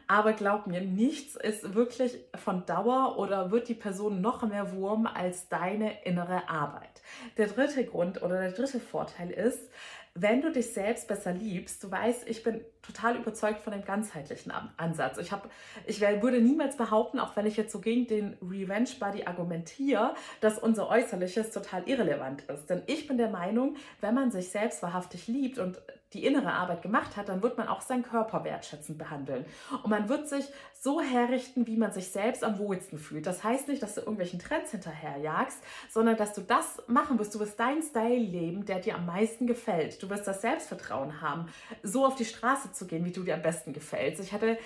Aber 0.06 0.32
glaub 0.32 0.66
mir, 0.66 0.80
nichts 0.80 1.37
ist 1.37 1.74
wirklich 1.74 2.18
von 2.34 2.66
Dauer 2.66 3.18
oder 3.18 3.50
wird 3.50 3.68
die 3.68 3.74
Person 3.74 4.20
noch 4.20 4.42
mehr 4.42 4.72
Wurm 4.72 5.06
als 5.06 5.48
deine 5.48 6.04
innere 6.04 6.48
Arbeit. 6.48 7.02
Der 7.37 7.46
dritte 7.46 7.84
Grund 7.84 8.22
oder 8.22 8.40
der 8.40 8.52
dritte 8.52 8.80
Vorteil 8.80 9.30
ist, 9.30 9.70
wenn 10.16 10.40
du 10.40 10.53
dich 10.53 10.72
selbst 10.72 11.09
besser 11.09 11.33
liebst, 11.33 11.83
du 11.83 11.90
weißt, 11.90 12.29
ich 12.29 12.44
bin 12.44 12.61
total 12.83 13.16
überzeugt 13.16 13.61
von 13.62 13.72
dem 13.72 13.85
ganzheitlichen 13.85 14.53
Ansatz. 14.77 15.18
Ich, 15.18 15.33
hab, 15.33 15.50
ich 15.87 16.00
würde 16.00 16.40
niemals 16.40 16.77
behaupten, 16.77 17.18
auch 17.18 17.35
wenn 17.35 17.46
ich 17.46 17.57
jetzt 17.57 17.72
so 17.72 17.81
gegen 17.81 18.07
den 18.07 18.37
Revenge 18.40 18.90
Body 19.00 19.24
argumentiere, 19.24 20.14
dass 20.40 20.59
unser 20.59 20.88
Äußerliches 20.88 21.50
total 21.50 21.88
irrelevant 21.88 22.42
ist. 22.42 22.70
Denn 22.70 22.83
ich 22.87 23.09
bin 23.09 23.18
der 23.18 23.31
Meinung, 23.31 23.77
wenn 24.00 24.14
man 24.14 24.31
sich 24.31 24.50
selbst 24.50 24.85
wahrhaftig 24.85 25.27
liebt 25.27 25.59
und 25.59 25.83
die 26.14 26.24
innere 26.24 26.53
Arbeit 26.53 26.83
gemacht 26.83 27.16
hat, 27.16 27.29
dann 27.29 27.42
wird 27.42 27.59
man 27.59 27.68
auch 27.68 27.81
seinen 27.81 28.03
Körper 28.03 28.44
wertschätzend 28.44 28.98
behandeln. 28.98 29.44
Und 29.83 29.90
man 29.90 30.09
wird 30.09 30.29
sich 30.29 30.46
so 30.81 31.00
herrichten, 31.00 31.66
wie 31.66 31.77
man 31.77 31.92
sich 31.92 32.09
selbst 32.09 32.44
am 32.44 32.59
wohlsten 32.59 32.98
fühlt. 32.98 33.27
Das 33.27 33.42
heißt 33.42 33.68
nicht, 33.68 33.83
dass 33.83 33.94
du 33.94 34.00
irgendwelchen 34.00 34.38
Trends 34.38 34.70
hinterherjagst, 34.70 35.59
sondern 35.90 36.16
dass 36.16 36.35
du 36.35 36.40
das 36.40 36.83
machen 36.87 37.18
wirst. 37.18 37.35
Du 37.35 37.40
wirst 37.40 37.59
deinen 37.59 37.83
Style 37.83 38.16
leben, 38.16 38.64
der 38.64 38.81
dir 38.81 38.94
am 38.94 39.07
meisten 39.07 39.46
gefällt. 39.46 40.03
Du 40.03 40.09
wirst 40.11 40.27
das 40.27 40.40
Selbstvertrauen 40.42 41.20
haben, 41.20 41.48
so 41.83 42.07
auf 42.07 42.14
die 42.14 42.24
Straße 42.24 42.72
zu 42.72 42.87
gehen, 42.87 43.05
wie 43.05 43.12
du 43.12 43.22
dir 43.22 43.35
am 43.35 43.42
besten 43.42 43.72
gefällst. 43.72 44.20
Ich 44.20 44.33
hatte 44.33 44.59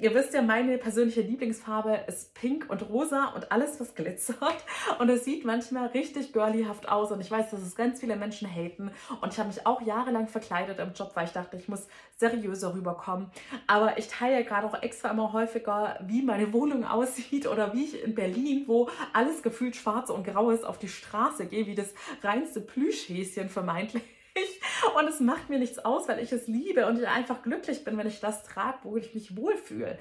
ihr 0.00 0.14
wisst 0.14 0.34
ja, 0.34 0.42
meine 0.42 0.78
persönliche 0.78 1.20
Lieblingsfarbe 1.20 2.04
ist 2.06 2.34
pink 2.34 2.66
und 2.68 2.88
rosa 2.88 3.26
und 3.34 3.52
alles, 3.52 3.80
was 3.80 3.94
glitzert. 3.94 4.64
Und 4.98 5.08
es 5.08 5.24
sieht 5.24 5.44
manchmal 5.44 5.88
richtig 5.88 6.32
girlyhaft 6.32 6.88
aus. 6.88 7.12
Und 7.12 7.20
ich 7.20 7.30
weiß, 7.30 7.50
dass 7.50 7.62
es 7.62 7.76
ganz 7.76 8.00
viele 8.00 8.16
Menschen 8.16 8.52
haten. 8.52 8.90
Und 9.20 9.32
ich 9.32 9.38
habe 9.38 9.48
mich 9.48 9.66
auch 9.66 9.80
jahrelang 9.82 10.28
verkleidet 10.28 10.78
im 10.78 10.92
Job, 10.92 11.12
weil 11.14 11.26
ich 11.26 11.32
dachte, 11.32 11.56
ich 11.56 11.68
muss 11.68 11.86
seriöser 12.16 12.74
rüberkommen. 12.74 13.30
Aber 13.66 13.98
ich 13.98 14.08
teile 14.08 14.44
gerade 14.44 14.66
auch 14.66 14.82
extra 14.82 15.10
immer 15.10 15.32
häufiger, 15.32 15.98
wie 16.06 16.22
meine 16.22 16.52
Wohnung 16.52 16.84
aussieht 16.84 17.46
oder 17.46 17.72
wie 17.72 17.84
ich 17.84 18.02
in 18.02 18.14
Berlin, 18.14 18.64
wo 18.66 18.88
alles 19.12 19.42
gefühlt 19.42 19.76
schwarz 19.76 20.10
und 20.10 20.24
grau 20.24 20.50
ist, 20.50 20.64
auf 20.64 20.78
die 20.78 20.88
Straße 20.88 21.46
gehe, 21.46 21.66
wie 21.66 21.74
das 21.74 21.94
reinste 22.22 22.60
Plüschhäschen 22.60 23.48
vermeintlich 23.48 24.02
und 24.96 25.08
es 25.08 25.20
macht 25.20 25.50
mir 25.50 25.58
nichts 25.58 25.78
aus, 25.78 26.08
weil 26.08 26.18
ich 26.18 26.32
es 26.32 26.46
liebe 26.46 26.86
und 26.86 26.98
ich 26.98 27.06
einfach 27.06 27.42
glücklich 27.42 27.84
bin, 27.84 27.96
wenn 27.98 28.06
ich 28.06 28.20
das 28.20 28.42
trage, 28.44 28.78
wo 28.82 28.96
ich 28.96 29.14
mich 29.14 29.36
wohlfühle. 29.36 29.98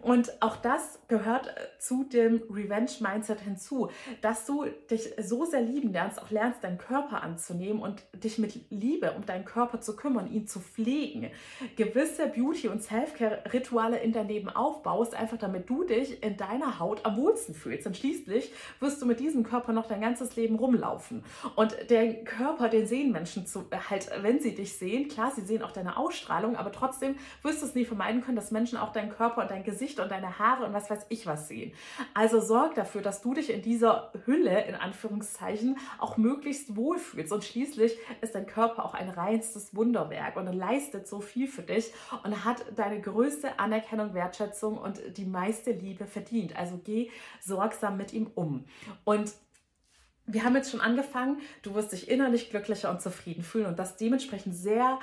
Und 0.00 0.40
auch 0.40 0.56
das 0.56 1.00
gehört 1.08 1.48
äh, 1.48 1.78
zu 1.78 2.04
dem 2.04 2.42
Revenge-Mindset 2.50 3.40
hinzu, 3.40 3.90
dass 4.20 4.46
du 4.46 4.66
dich 4.90 5.12
so 5.20 5.44
sehr 5.44 5.62
lieben 5.62 5.92
lernst, 5.92 6.20
auch 6.20 6.30
lernst, 6.30 6.64
deinen 6.64 6.78
Körper 6.78 7.22
anzunehmen 7.22 7.82
und 7.82 8.02
dich 8.12 8.38
mit 8.38 8.60
Liebe 8.70 9.12
um 9.12 9.26
deinen 9.26 9.44
Körper 9.44 9.80
zu 9.80 9.96
kümmern, 9.96 10.30
ihn 10.30 10.46
zu 10.46 10.60
pflegen. 10.60 11.30
Gewisse 11.76 12.26
Beauty- 12.26 12.68
und 12.68 12.82
Self-Care-Rituale 12.82 13.98
in 13.98 14.12
dein 14.12 14.28
Leben 14.28 14.48
aufbaust, 14.48 15.14
einfach 15.14 15.38
damit 15.38 15.68
du 15.68 15.84
dich 15.84 16.22
in 16.22 16.36
deiner 16.36 16.78
Haut 16.78 17.04
am 17.04 17.16
wohlsten 17.16 17.54
fühlst. 17.54 17.86
Und 17.86 17.96
schließlich 17.96 18.52
wirst 18.80 19.00
du 19.02 19.06
mit 19.06 19.20
diesem 19.20 19.44
Körper 19.44 19.72
noch 19.72 19.88
dein 19.88 20.00
ganzes 20.00 20.36
Leben 20.36 20.56
rumlaufen. 20.56 21.24
Und 21.56 21.76
der 21.90 22.24
Körper, 22.24 22.68
den 22.68 22.86
sehen 22.86 23.12
Menschen 23.12 23.46
zu, 23.46 23.64
halt, 23.90 24.10
wenn 24.20 24.40
sie 24.40 24.54
dich 24.54 24.76
sehen, 24.76 25.08
klar, 25.08 25.32
sie 25.34 25.42
sehen 25.42 25.62
auch 25.62 25.72
deine 25.72 25.96
Ausstrahlung, 25.96 26.56
aber 26.56 26.72
trotzdem 26.72 27.16
wirst 27.42 27.62
du 27.62 27.66
es 27.66 27.74
nie 27.74 27.84
vermeiden 27.84 28.22
können, 28.22 28.36
dass 28.36 28.50
Menschen 28.50 28.78
auch 28.78 28.92
deinen 28.92 29.10
Körper 29.10 29.42
und 29.42 29.50
dein 29.50 29.64
Gesicht 29.64 30.00
und 30.00 30.10
deine 30.10 30.38
Haare 30.38 30.64
und 30.64 30.72
was 30.72 30.90
weiß 30.90 31.06
ich 31.08 31.26
was 31.26 31.48
sehen. 31.48 31.72
Also 32.14 32.40
sorg 32.40 32.74
dafür, 32.74 33.02
dass 33.02 33.22
du 33.22 33.34
dich 33.34 33.50
in 33.50 33.62
dieser 33.62 34.12
Hülle, 34.24 34.64
in 34.64 34.74
Anführungszeichen, 34.74 35.78
auch 35.98 36.16
möglichst 36.16 36.76
wohlfühlst. 36.76 37.32
Und 37.32 37.44
schließlich 37.44 37.96
ist 38.20 38.34
dein 38.34 38.46
Körper 38.46 38.84
auch 38.84 38.94
ein 38.94 39.08
reinstes 39.08 39.74
Wunderwerk 39.74 40.36
und 40.36 40.46
leistet 40.52 41.06
so 41.06 41.20
viel 41.20 41.48
für 41.48 41.62
dich 41.62 41.92
und 42.24 42.44
hat 42.44 42.64
deine 42.76 43.00
größte 43.00 43.58
Anerkennung, 43.58 44.14
Wertschätzung 44.14 44.78
und 44.78 45.16
die 45.16 45.24
meiste 45.24 45.72
Liebe 45.72 46.06
verdient. 46.06 46.56
Also 46.56 46.80
geh 46.82 47.10
sorgsam 47.40 47.96
mit 47.96 48.12
ihm 48.12 48.30
um. 48.34 48.64
Und 49.04 49.32
wir 50.26 50.44
haben 50.44 50.54
jetzt 50.54 50.70
schon 50.70 50.80
angefangen, 50.80 51.40
du 51.62 51.74
wirst 51.74 51.92
dich 51.92 52.08
innerlich 52.08 52.50
glücklicher 52.50 52.90
und 52.90 53.02
zufrieden 53.02 53.42
fühlen 53.42 53.66
und 53.66 53.78
das 53.78 53.96
dementsprechend 53.96 54.54
sehr 54.54 54.98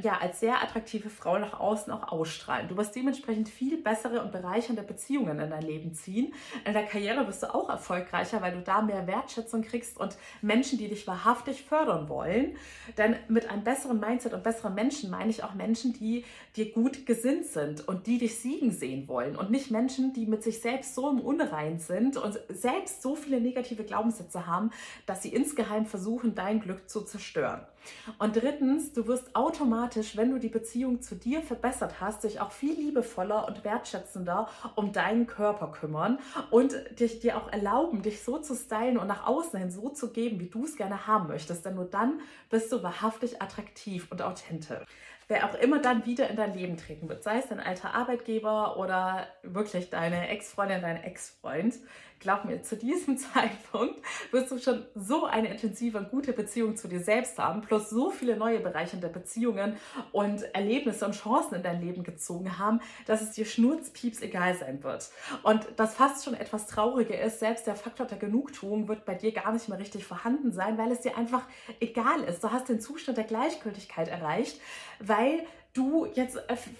ja, 0.00 0.18
als 0.20 0.40
sehr 0.40 0.62
attraktive 0.62 1.10
Frau 1.10 1.38
nach 1.38 1.58
außen 1.58 1.92
auch 1.92 2.12
ausstrahlen. 2.12 2.68
Du 2.68 2.76
wirst 2.76 2.94
dementsprechend 2.94 3.48
viel 3.48 3.76
bessere 3.76 4.22
und 4.22 4.30
bereichernde 4.30 4.82
Beziehungen 4.82 5.40
in 5.40 5.50
dein 5.50 5.62
Leben 5.62 5.94
ziehen. 5.94 6.32
In 6.64 6.72
der 6.72 6.86
Karriere 6.86 7.26
wirst 7.26 7.42
du 7.42 7.52
auch 7.52 7.68
erfolgreicher, 7.68 8.40
weil 8.42 8.52
du 8.52 8.60
da 8.60 8.82
mehr 8.82 9.06
Wertschätzung 9.06 9.62
kriegst 9.62 9.98
und 9.98 10.16
Menschen, 10.40 10.78
die 10.78 10.88
dich 10.88 11.06
wahrhaftig 11.06 11.64
fördern 11.64 12.08
wollen. 12.08 12.56
Denn 12.96 13.16
mit 13.28 13.50
einem 13.50 13.64
besseren 13.64 13.98
Mindset 13.98 14.34
und 14.34 14.44
besseren 14.44 14.74
Menschen 14.74 15.10
meine 15.10 15.30
ich 15.30 15.42
auch 15.42 15.54
Menschen, 15.54 15.92
die 15.92 16.24
dir 16.56 16.70
gut 16.72 17.04
gesinnt 17.06 17.46
sind 17.46 17.86
und 17.88 18.06
die 18.06 18.18
dich 18.18 18.38
siegen 18.38 18.70
sehen 18.70 19.08
wollen 19.08 19.36
und 19.36 19.50
nicht 19.50 19.70
Menschen, 19.70 20.12
die 20.12 20.26
mit 20.26 20.42
sich 20.44 20.60
selbst 20.60 20.94
so 20.94 21.10
im 21.10 21.20
Unrein 21.20 21.78
sind 21.78 22.16
und 22.16 22.38
selbst 22.48 23.02
so 23.02 23.16
viele 23.16 23.40
negative 23.40 23.84
Glaubenssätze 23.84 24.46
haben, 24.46 24.70
dass 25.06 25.22
sie 25.22 25.30
insgeheim 25.30 25.86
versuchen, 25.86 26.34
dein 26.34 26.60
Glück 26.60 26.88
zu 26.88 27.00
zerstören. 27.02 27.66
Und 28.18 28.36
drittens, 28.36 28.92
du 28.92 29.06
wirst 29.06 29.34
automatisch, 29.34 30.16
wenn 30.16 30.30
du 30.30 30.38
die 30.38 30.48
Beziehung 30.48 31.00
zu 31.00 31.14
dir 31.14 31.42
verbessert 31.42 32.00
hast, 32.00 32.24
dich 32.24 32.40
auch 32.40 32.52
viel 32.52 32.74
liebevoller 32.74 33.46
und 33.46 33.64
wertschätzender 33.64 34.48
um 34.74 34.92
deinen 34.92 35.26
Körper 35.26 35.68
kümmern 35.72 36.18
und 36.50 36.74
dich, 36.98 37.20
dir 37.20 37.36
auch 37.36 37.52
erlauben, 37.52 38.02
dich 38.02 38.22
so 38.22 38.38
zu 38.38 38.54
stylen 38.54 38.98
und 38.98 39.06
nach 39.06 39.26
außen 39.26 39.58
hin 39.58 39.70
so 39.70 39.88
zu 39.88 40.12
geben, 40.12 40.40
wie 40.40 40.48
du 40.48 40.64
es 40.64 40.76
gerne 40.76 41.06
haben 41.06 41.28
möchtest. 41.28 41.64
Denn 41.64 41.74
nur 41.74 41.86
dann 41.86 42.20
bist 42.50 42.72
du 42.72 42.82
wahrhaftig 42.82 43.40
attraktiv 43.40 44.08
und 44.10 44.22
authentisch 44.22 44.86
wer 45.32 45.48
auch 45.48 45.54
immer 45.54 45.80
dann 45.80 46.04
wieder 46.04 46.28
in 46.28 46.36
dein 46.36 46.54
Leben 46.54 46.76
treten 46.76 47.08
wird, 47.08 47.22
sei 47.22 47.38
es 47.38 47.48
dein 47.48 47.60
alter 47.60 47.94
Arbeitgeber 47.94 48.76
oder 48.76 49.26
wirklich 49.42 49.88
deine 49.90 50.28
Ex-Freundin, 50.28 50.82
dein 50.82 51.02
Ex-Freund, 51.02 51.74
glaub 52.22 52.44
mir, 52.44 52.62
zu 52.62 52.76
diesem 52.76 53.18
Zeitpunkt 53.34 54.00
wirst 54.30 54.50
du 54.50 54.58
schon 54.58 54.86
so 54.94 55.26
eine 55.26 55.48
intensive 55.48 55.98
und 55.98 56.10
gute 56.10 56.32
Beziehung 56.32 56.76
zu 56.76 56.88
dir 56.88 57.00
selbst 57.00 57.38
haben, 57.38 57.60
plus 57.60 57.90
so 57.90 58.10
viele 58.10 58.36
neue 58.36 58.60
Bereiche 58.60 58.96
der 58.96 59.08
Beziehungen 59.08 59.76
und 60.12 60.42
Erlebnisse 60.54 61.04
und 61.04 61.14
Chancen 61.14 61.56
in 61.56 61.62
dein 61.62 61.82
Leben 61.82 62.04
gezogen 62.04 62.58
haben, 62.58 62.80
dass 63.06 63.20
es 63.20 63.32
dir 63.32 63.44
schnurzpieps 63.44 64.22
egal 64.22 64.54
sein 64.54 64.82
wird. 64.82 65.10
Und 65.42 65.66
das 65.76 65.94
fast 65.94 66.24
schon 66.24 66.34
etwas 66.34 66.66
Traurige 66.66 67.14
ist, 67.14 67.40
selbst 67.40 67.66
der 67.66 67.76
Faktor 67.76 68.06
der 68.06 68.18
Genugtuung 68.18 68.88
wird 68.88 69.04
bei 69.04 69.14
dir 69.14 69.32
gar 69.32 69.52
nicht 69.52 69.68
mehr 69.68 69.78
richtig 69.78 70.04
vorhanden 70.04 70.52
sein, 70.52 70.78
weil 70.78 70.92
es 70.92 71.00
dir 71.00 71.18
einfach 71.18 71.42
egal 71.80 72.22
ist. 72.24 72.42
Du 72.42 72.50
hast 72.50 72.68
den 72.68 72.80
Zustand 72.80 73.18
der 73.18 73.24
Gleichgültigkeit 73.24 74.08
erreicht, 74.08 74.60
weil 75.00 75.44
du 75.72 76.06
jetzt, 76.14 76.38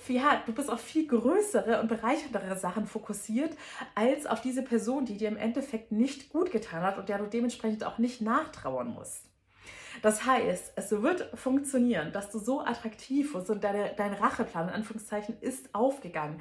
ja, 0.09 0.43
du 0.45 0.53
bist 0.53 0.71
auf 0.71 0.81
viel 0.81 1.07
größere 1.07 1.81
und 1.81 1.89
bereichendere 1.89 2.57
Sachen 2.57 2.87
fokussiert, 2.87 3.57
als 3.95 4.27
auf 4.27 4.41
diese 4.41 4.63
Person, 4.63 5.05
die 5.05 5.17
dir 5.17 5.29
im 5.29 5.37
Endeffekt 5.37 5.93
nicht 5.93 6.31
gut 6.31 6.51
getan 6.51 6.83
hat 6.83 6.99
und 6.99 7.09
der 7.09 7.19
du 7.19 7.27
dementsprechend 7.27 7.85
auch 7.85 7.99
nicht 7.99 8.21
nachtrauern 8.21 8.89
musst. 8.89 9.25
Das 10.01 10.25
heißt, 10.25 10.73
es 10.77 10.91
wird 10.91 11.29
funktionieren, 11.35 12.13
dass 12.13 12.31
du 12.31 12.39
so 12.39 12.61
attraktiv 12.61 13.35
wirst 13.35 13.51
und 13.51 13.63
deine, 13.63 13.93
dein 13.97 14.15
Racheplan 14.15 14.69
in 14.69 14.75
Anführungszeichen 14.75 15.37
ist 15.41 15.75
aufgegangen 15.75 16.41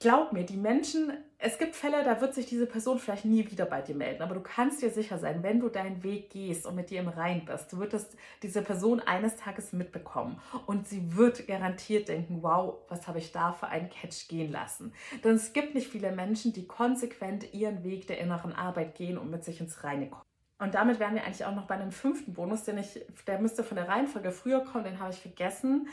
glaub 0.00 0.32
mir, 0.32 0.44
die 0.44 0.56
Menschen, 0.56 1.12
es 1.38 1.58
gibt 1.58 1.74
Fälle, 1.74 2.04
da 2.04 2.20
wird 2.20 2.34
sich 2.34 2.46
diese 2.46 2.66
Person 2.66 2.98
vielleicht 2.98 3.24
nie 3.24 3.50
wieder 3.50 3.64
bei 3.64 3.82
dir 3.82 3.94
melden, 3.94 4.22
aber 4.22 4.34
du 4.34 4.40
kannst 4.40 4.80
dir 4.80 4.90
sicher 4.90 5.18
sein, 5.18 5.42
wenn 5.42 5.60
du 5.60 5.68
deinen 5.68 6.02
Weg 6.02 6.30
gehst 6.30 6.66
und 6.66 6.76
mit 6.76 6.90
dir 6.90 7.00
im 7.00 7.08
Rein 7.08 7.44
bist, 7.44 7.76
wird 7.78 7.94
es 7.94 8.08
diese 8.42 8.62
Person 8.62 9.00
eines 9.00 9.36
Tages 9.36 9.72
mitbekommen 9.72 10.40
und 10.66 10.86
sie 10.86 11.16
wird 11.16 11.46
garantiert 11.46 12.08
denken, 12.08 12.42
wow, 12.42 12.76
was 12.88 13.08
habe 13.08 13.18
ich 13.18 13.32
da 13.32 13.52
für 13.52 13.68
einen 13.68 13.90
Catch 13.90 14.28
gehen 14.28 14.52
lassen. 14.52 14.92
Denn 15.24 15.34
es 15.34 15.52
gibt 15.52 15.74
nicht 15.74 15.88
viele 15.88 16.12
Menschen, 16.12 16.52
die 16.52 16.66
konsequent 16.66 17.52
ihren 17.52 17.82
Weg 17.82 18.06
der 18.06 18.18
inneren 18.18 18.52
Arbeit 18.52 18.94
gehen 18.94 19.18
und 19.18 19.30
mit 19.30 19.44
sich 19.44 19.60
ins 19.60 19.82
Reine 19.82 20.08
kommen. 20.08 20.22
Und 20.60 20.74
damit 20.74 20.98
wären 20.98 21.14
wir 21.14 21.22
eigentlich 21.22 21.44
auch 21.44 21.54
noch 21.54 21.66
bei 21.66 21.74
einem 21.74 21.92
fünften 21.92 22.34
Bonus, 22.34 22.64
den 22.64 22.78
ich, 22.78 23.00
der 23.28 23.40
müsste 23.40 23.62
von 23.62 23.76
der 23.76 23.88
Reihenfolge 23.88 24.32
früher 24.32 24.64
kommen, 24.64 24.84
den 24.84 24.98
habe 24.98 25.12
ich 25.12 25.20
vergessen 25.20 25.88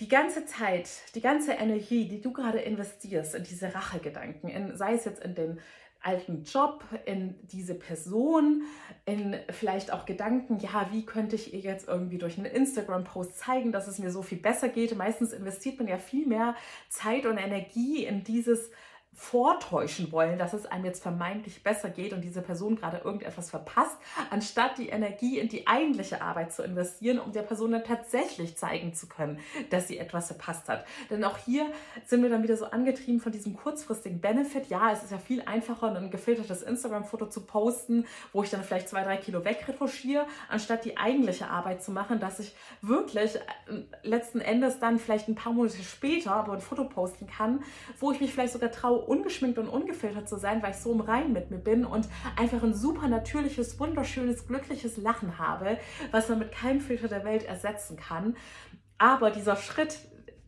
die 0.00 0.08
ganze 0.08 0.46
Zeit, 0.46 0.88
die 1.14 1.20
ganze 1.20 1.52
Energie, 1.52 2.08
die 2.08 2.20
du 2.20 2.32
gerade 2.32 2.58
investierst 2.58 3.34
in 3.34 3.44
diese 3.44 3.74
Rachegedanken, 3.74 4.48
in, 4.48 4.76
sei 4.76 4.94
es 4.94 5.04
jetzt 5.04 5.22
in 5.22 5.34
den 5.34 5.60
alten 6.02 6.44
Job, 6.44 6.82
in 7.04 7.34
diese 7.48 7.74
Person, 7.74 8.62
in 9.04 9.36
vielleicht 9.50 9.92
auch 9.92 10.06
Gedanken, 10.06 10.58
ja, 10.58 10.88
wie 10.92 11.04
könnte 11.04 11.36
ich 11.36 11.52
ihr 11.52 11.60
jetzt 11.60 11.88
irgendwie 11.88 12.16
durch 12.16 12.38
einen 12.38 12.46
Instagram-Post 12.46 13.38
zeigen, 13.38 13.70
dass 13.70 13.86
es 13.86 13.98
mir 13.98 14.10
so 14.10 14.22
viel 14.22 14.38
besser 14.38 14.70
geht. 14.70 14.96
Meistens 14.96 15.34
investiert 15.34 15.78
man 15.78 15.88
ja 15.88 15.98
viel 15.98 16.26
mehr 16.26 16.56
Zeit 16.88 17.26
und 17.26 17.36
Energie 17.36 18.06
in 18.06 18.24
dieses 18.24 18.70
vortäuschen 19.20 20.10
wollen, 20.12 20.38
dass 20.38 20.54
es 20.54 20.64
einem 20.64 20.86
jetzt 20.86 21.02
vermeintlich 21.02 21.62
besser 21.62 21.90
geht 21.90 22.14
und 22.14 22.22
diese 22.22 22.40
Person 22.40 22.76
gerade 22.76 23.02
irgendetwas 23.04 23.50
verpasst, 23.50 23.98
anstatt 24.30 24.78
die 24.78 24.88
Energie 24.88 25.38
in 25.38 25.48
die 25.48 25.66
eigentliche 25.66 26.22
Arbeit 26.22 26.54
zu 26.54 26.62
investieren, 26.62 27.18
um 27.18 27.30
der 27.30 27.42
Person 27.42 27.72
dann 27.72 27.84
tatsächlich 27.84 28.56
zeigen 28.56 28.94
zu 28.94 29.08
können, 29.08 29.38
dass 29.68 29.88
sie 29.88 29.98
etwas 29.98 30.28
verpasst 30.28 30.70
hat. 30.70 30.86
Denn 31.10 31.22
auch 31.22 31.36
hier 31.36 31.66
sind 32.06 32.22
wir 32.22 32.30
dann 32.30 32.42
wieder 32.42 32.56
so 32.56 32.64
angetrieben 32.64 33.20
von 33.20 33.30
diesem 33.30 33.54
kurzfristigen 33.54 34.22
Benefit. 34.22 34.70
Ja, 34.70 34.90
es 34.90 35.02
ist 35.02 35.12
ja 35.12 35.18
viel 35.18 35.42
einfacher, 35.42 35.94
ein 35.94 36.10
gefiltertes 36.10 36.62
Instagram-Foto 36.62 37.26
zu 37.26 37.42
posten, 37.42 38.06
wo 38.32 38.42
ich 38.42 38.48
dann 38.48 38.64
vielleicht 38.64 38.88
zwei, 38.88 39.04
drei 39.04 39.18
Kilo 39.18 39.44
wegretuschiere, 39.44 40.24
anstatt 40.48 40.86
die 40.86 40.96
eigentliche 40.96 41.48
Arbeit 41.48 41.82
zu 41.82 41.92
machen, 41.92 42.20
dass 42.20 42.40
ich 42.40 42.54
wirklich 42.80 43.36
äh, 43.36 43.40
letzten 44.02 44.40
Endes 44.40 44.78
dann 44.78 44.98
vielleicht 44.98 45.28
ein 45.28 45.34
paar 45.34 45.52
Monate 45.52 45.82
später 45.82 46.32
aber 46.32 46.54
ein 46.54 46.60
Foto 46.60 46.84
posten 46.84 47.26
kann, 47.26 47.62
wo 47.98 48.12
ich 48.12 48.20
mich 48.20 48.32
vielleicht 48.32 48.54
sogar 48.54 48.72
traue, 48.72 49.09
ungeschminkt 49.10 49.58
und 49.58 49.68
ungefiltert 49.68 50.28
zu 50.28 50.38
sein, 50.38 50.62
weil 50.62 50.70
ich 50.70 50.76
so 50.76 50.92
im 50.92 51.00
Rein 51.00 51.32
mit 51.32 51.50
mir 51.50 51.58
bin 51.58 51.84
und 51.84 52.08
einfach 52.36 52.62
ein 52.62 52.74
super 52.74 53.08
natürliches, 53.08 53.78
wunderschönes, 53.80 54.46
glückliches 54.46 54.96
Lachen 54.96 55.38
habe, 55.38 55.78
was 56.12 56.28
man 56.28 56.38
mit 56.38 56.52
keinem 56.52 56.80
Filter 56.80 57.08
der 57.08 57.24
Welt 57.24 57.44
ersetzen 57.44 57.96
kann. 57.96 58.36
Aber 58.98 59.30
dieser 59.30 59.56
Schritt, 59.56 59.98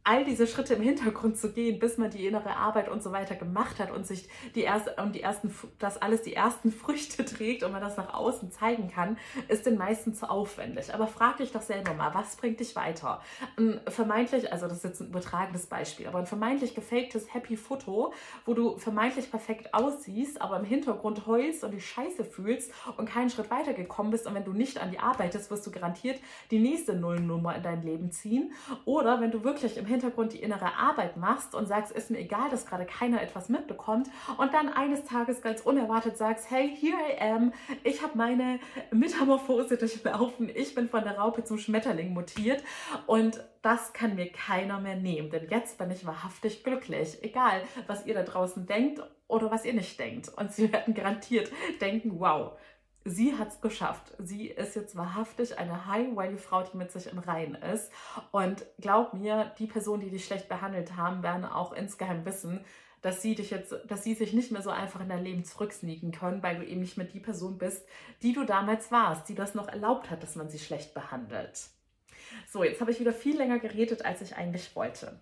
all 0.05 0.25
diese 0.25 0.49
Schritte 0.49 0.75
im 0.75 0.83
Hintergrund 0.83 1.37
zu 1.37 1.53
gehen, 1.53 1.79
bis 1.79 1.97
man 1.97 2.11
die 2.11 2.27
innere 2.27 2.57
Arbeit 2.57 2.89
und 2.89 3.03
so 3.03 3.13
weiter 3.13 3.37
gemacht 3.37 3.79
hat 3.79 3.93
und 3.93 4.05
sich 4.05 4.29
die 4.57 4.63
erste 4.63 4.95
und 5.01 5.15
die 5.15 5.23
ersten, 5.23 5.55
das 5.79 5.97
alles 5.99 6.23
die 6.23 6.35
ersten 6.35 6.73
Früchte 6.83 7.25
trägt 7.25 7.63
und 7.63 7.73
man 7.73 7.81
das 7.81 7.97
nach 7.97 8.13
außen 8.13 8.51
zeigen 8.51 8.91
kann, 8.91 9.17
ist 9.49 9.65
den 9.65 9.79
meisten 9.79 10.13
zu 10.15 10.29
aufwendig. 10.29 10.93
Aber 10.93 11.07
frag 11.07 11.37
dich 11.37 11.53
doch 11.53 11.63
selber 11.63 11.95
mal, 11.95 12.15
was 12.15 12.37
bringt 12.37 12.59
dich 12.59 12.75
weiter? 12.75 13.21
Ein 13.57 13.81
vermeintlich, 13.87 14.53
also 14.53 14.67
das 14.67 14.79
ist 14.79 14.85
jetzt 14.85 15.01
ein 15.01 15.09
übertragenes 15.09 15.67
Beispiel, 15.67 16.09
aber 16.09 16.19
ein 16.19 16.27
vermeintlich 16.27 16.75
gefaktes 16.75 17.33
Happy 17.33 17.57
Foto, 17.57 18.13
wo 18.45 18.55
du 18.55 18.77
vermeintlich 18.79 19.31
perfekt 19.31 19.73
aussiehst, 19.73 20.43
aber 20.43 20.59
im 20.59 20.65
Hintergrund 20.65 21.27
heulst 21.27 21.63
und 21.63 21.71
dich 21.73 21.87
scheiße 21.87 22.25
fühlst 22.25 22.73
und 22.97 23.09
keinen 23.09 23.31
Schritt 23.31 23.51
weiter 23.51 23.73
gekommen 23.73 24.11
bist 24.11 24.27
und 24.27 24.35
wenn 24.35 24.45
du 24.45 24.53
nicht 24.53 24.79
an 24.79 24.91
die 24.91 24.99
arbeitest, 24.99 25.51
wirst 25.51 25.65
du 25.65 25.71
garantiert 25.71 26.19
die 26.51 26.59
nächste 26.59 26.95
Nullnummer 26.95 27.55
in 27.55 27.63
dein 27.63 27.83
Leben 27.83 28.11
ziehen. 28.11 28.53
Oder 28.85 29.21
wenn 29.21 29.31
du 29.31 29.45
wirklich 29.45 29.77
im 29.77 29.92
Hintergrund 29.93 30.33
die 30.33 30.43
innere 30.43 30.75
Arbeit 30.77 31.17
machst 31.17 31.55
und 31.55 31.67
sagst, 31.67 31.93
ist 31.93 32.11
mir 32.11 32.19
egal, 32.19 32.51
dass 32.51 32.67
gerade 32.67 32.85
keiner 32.85 33.23
etwas 33.23 33.49
mitbekommt 33.49 34.09
und 34.39 34.53
dann 34.53 34.69
eines 34.69 35.05
Tages 35.05 35.43
ganz 35.43 35.61
unerwartet 35.61 36.17
sagst, 36.17 36.51
hey, 36.51 36.75
here 36.75 36.97
I 36.97 37.21
am, 37.21 37.53
ich 37.85 38.03
habe 38.03 38.19
meine 38.19 38.59
Metamorphose 38.91 39.77
durchlaufen, 39.77 40.51
ich 40.55 40.75
bin 40.75 40.89
von 40.89 41.05
der 41.05 41.19
Raupe 41.19 41.45
zum 41.45 41.59
Schmetterling 41.59 42.13
mutiert 42.13 42.63
und 43.07 43.45
das 43.63 43.93
kann 43.93 44.17
mir 44.17 44.31
keiner 44.31 44.81
mehr 44.81 44.97
nehmen, 44.97 45.31
denn 45.31 45.49
jetzt 45.49 45.79
bin 45.79 45.91
ich 45.91 46.05
wahrhaftig 46.05 46.65
glücklich, 46.65 47.23
egal 47.23 47.63
was 47.87 48.07
ihr 48.07 48.15
da 48.15 48.25
draußen 48.25 48.67
denkt 48.67 49.01
oder 49.29 49.51
was 49.51 49.65
ihr 49.65 49.73
nicht 49.73 49.99
denkt. 49.99 50.29
Und 50.37 50.53
sie 50.53 50.73
werden 50.73 50.95
garantiert 50.95 51.51
denken, 51.81 52.19
wow, 52.19 52.53
sie 53.05 53.37
hat 53.37 53.49
es 53.49 53.61
geschafft. 53.61 54.13
Sie 54.19 54.49
ist 54.49 54.77
jetzt 54.77 54.97
wahrhaftig 54.97 55.59
eine 55.59 55.87
High-Value-Frau, 55.87 56.65
die 56.65 56.77
mit 56.77 56.91
sich 56.91 57.07
im 57.07 57.19
Reinen 57.19 57.55
ist. 57.55 57.91
Und 58.31 58.65
glaub 58.81 59.15
mir, 59.15 59.53
die 59.59 59.67
Personen, 59.67 60.03
die 60.03 60.11
dich 60.11 60.25
schlecht 60.25 60.49
behandelt 60.49 60.97
haben, 60.97 61.23
werden 61.23 61.45
auch 61.45 61.73
insgeheim 61.73 62.25
wissen, 62.25 62.65
dass 63.03 63.21
sie 63.21 63.35
dich 63.35 63.51
jetzt, 63.51 63.75
dass 63.89 64.05
sie 64.05 64.15
sich 64.15 64.33
nicht 64.33 64.53
mehr 64.53 64.63
so 64.63 64.71
einfach 64.71 65.01
in 65.01 65.09
dein 65.09 65.25
Leben 65.25 65.45
zurücksneaken 65.45 66.13
können, 66.13 66.43
weil 66.43 66.57
du 66.57 66.65
eben 66.65 66.81
nicht 66.81 66.97
mehr 66.97 67.07
die 67.07 67.21
Person 67.21 67.59
bist, 67.59 67.85
die 68.23 68.33
du 68.33 68.45
damals 68.45 68.93
warst, 68.93 69.29
die 69.29 69.35
das 69.35 69.55
noch 69.55 69.69
erlaubt 69.69 70.09
hat, 70.09 70.23
dass 70.23 70.37
man 70.37 70.49
sie 70.49 70.61
schlecht 70.61 70.95
behandelt. 70.95 71.59
So, 72.49 72.63
jetzt 72.63 72.81
habe 72.81 72.93
ich 72.93 73.01
wieder 73.01 73.13
viel 73.13 73.37
länger 73.37 73.59
geredet, 73.59 74.05
als 74.05 74.23
ich 74.23 74.37
eigentlich 74.37 74.75
wollte. 74.77 75.19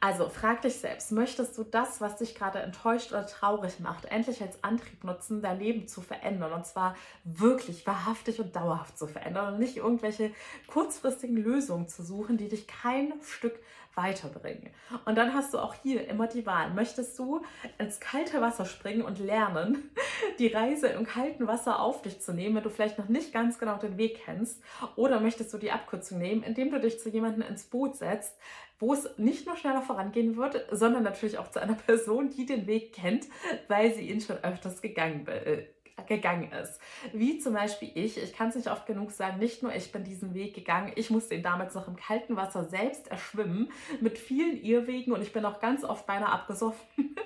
Also 0.00 0.28
frag 0.28 0.62
dich 0.62 0.76
selbst, 0.76 1.12
möchtest 1.12 1.56
du 1.56 1.64
das, 1.64 2.00
was 2.00 2.16
dich 2.16 2.34
gerade 2.34 2.60
enttäuscht 2.60 3.12
oder 3.12 3.26
traurig 3.26 3.80
macht, 3.80 4.06
endlich 4.06 4.42
als 4.42 4.62
Antrieb 4.64 5.04
nutzen, 5.04 5.42
dein 5.42 5.58
Leben 5.58 5.86
zu 5.88 6.00
verändern? 6.00 6.52
Und 6.52 6.66
zwar 6.66 6.96
wirklich 7.24 7.86
wahrhaftig 7.86 8.40
und 8.40 8.54
dauerhaft 8.54 8.98
zu 8.98 9.06
verändern 9.06 9.54
und 9.54 9.60
nicht 9.60 9.76
irgendwelche 9.76 10.32
kurzfristigen 10.66 11.36
Lösungen 11.36 11.88
zu 11.88 12.02
suchen, 12.02 12.36
die 12.36 12.48
dich 12.48 12.66
kein 12.66 13.12
Stück 13.22 13.58
weiterbringen. 13.94 14.70
Und 15.04 15.16
dann 15.16 15.34
hast 15.34 15.52
du 15.52 15.58
auch 15.58 15.74
hier 15.74 16.08
immer 16.08 16.26
die 16.26 16.46
Wahl. 16.46 16.70
Möchtest 16.70 17.18
du 17.18 17.42
ins 17.78 18.00
kalte 18.00 18.40
Wasser 18.40 18.64
springen 18.64 19.02
und 19.02 19.18
lernen, 19.18 19.90
die 20.38 20.48
Reise 20.48 20.88
im 20.88 21.04
kalten 21.04 21.46
Wasser 21.46 21.80
auf 21.80 22.02
dich 22.02 22.20
zu 22.20 22.32
nehmen, 22.32 22.56
wenn 22.56 22.62
du 22.62 22.70
vielleicht 22.70 22.98
noch 22.98 23.08
nicht 23.08 23.32
ganz 23.32 23.58
genau 23.58 23.76
den 23.76 23.98
Weg 23.98 24.22
kennst? 24.24 24.62
Oder 24.96 25.20
möchtest 25.20 25.52
du 25.52 25.58
die 25.58 25.72
Abkürzung 25.72 26.18
nehmen, 26.18 26.42
indem 26.42 26.70
du 26.70 26.80
dich 26.80 27.00
zu 27.00 27.10
jemandem 27.10 27.42
ins 27.42 27.64
Boot 27.64 27.96
setzt, 27.96 28.36
wo 28.78 28.94
es 28.94 29.08
nicht 29.16 29.46
nur 29.46 29.56
schneller 29.56 29.82
vorangehen 29.82 30.36
wird, 30.36 30.66
sondern 30.70 31.04
natürlich 31.04 31.38
auch 31.38 31.50
zu 31.50 31.60
einer 31.60 31.74
Person, 31.86 32.30
die 32.30 32.46
den 32.46 32.66
Weg 32.66 32.92
kennt, 32.92 33.26
weil 33.68 33.94
sie 33.94 34.08
ihn 34.08 34.20
schon 34.20 34.38
öfters 34.38 34.82
gegangen, 34.82 35.26
äh, 35.28 35.66
gegangen 36.06 36.50
ist. 36.52 36.80
Wie 37.12 37.38
zum 37.38 37.54
Beispiel 37.54 37.90
ich, 37.94 38.22
ich 38.22 38.32
kann 38.32 38.48
es 38.48 38.54
nicht 38.54 38.70
oft 38.70 38.86
genug 38.86 39.10
sagen, 39.10 39.38
nicht 39.38 39.62
nur 39.62 39.74
ich 39.74 39.92
bin 39.92 40.04
diesen 40.04 40.34
Weg 40.34 40.54
gegangen, 40.54 40.92
ich 40.96 41.10
musste 41.10 41.34
ihn 41.34 41.42
damals 41.42 41.74
noch 41.74 41.88
im 41.88 41.96
kalten 41.96 42.36
Wasser 42.36 42.64
selbst 42.64 43.08
erschwimmen, 43.08 43.70
mit 44.00 44.18
vielen 44.18 44.62
Irrwegen 44.62 45.12
und 45.12 45.22
ich 45.22 45.32
bin 45.32 45.44
auch 45.44 45.60
ganz 45.60 45.84
oft 45.84 46.06
beinahe 46.06 46.32
abgesoffen. 46.32 46.86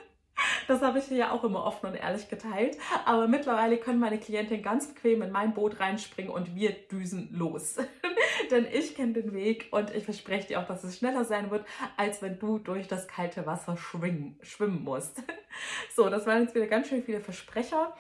Das 0.69 0.83
habe 0.83 0.99
ich 0.99 1.05
hier 1.07 1.17
ja 1.17 1.31
auch 1.31 1.45
immer 1.45 1.65
offen 1.65 1.87
und 1.87 1.95
ehrlich 1.95 2.29
geteilt. 2.29 2.77
Aber 3.05 3.29
mittlerweile 3.29 3.79
können 3.79 4.01
meine 4.01 4.19
Klientinnen 4.19 4.63
ganz 4.63 4.89
bequem 4.89 5.23
in 5.23 5.31
mein 5.31 5.55
Boot 5.55 5.81
reinspringen 5.81 6.31
und 6.31 6.55
wir 6.55 6.73
düsen 6.73 7.29
los. 7.33 7.77
Denn 8.51 8.67
ich 8.73 8.95
kenne 8.95 9.15
den 9.15 9.33
Weg 9.33 9.69
und 9.71 9.95
ich 9.95 10.05
verspreche 10.05 10.49
dir 10.49 10.61
auch, 10.61 10.67
dass 10.67 10.85
es 10.85 10.99
schneller 10.99 11.25
sein 11.25 11.51
wird, 11.51 11.65
als 11.97 12.21
wenn 12.21 12.39
du 12.39 12.59
durch 12.59 12.89
das 12.89 13.09
kalte 13.09 13.47
Wasser 13.47 13.77
schwimmen 13.77 14.85
musst. 14.85 15.23
So, 15.95 16.09
das 16.11 16.27
waren 16.27 16.43
jetzt 16.43 16.55
wieder 16.55 16.67
ganz 16.67 16.89
schön 16.89 17.03
viele 17.03 17.21
Versprecher. 17.21 17.95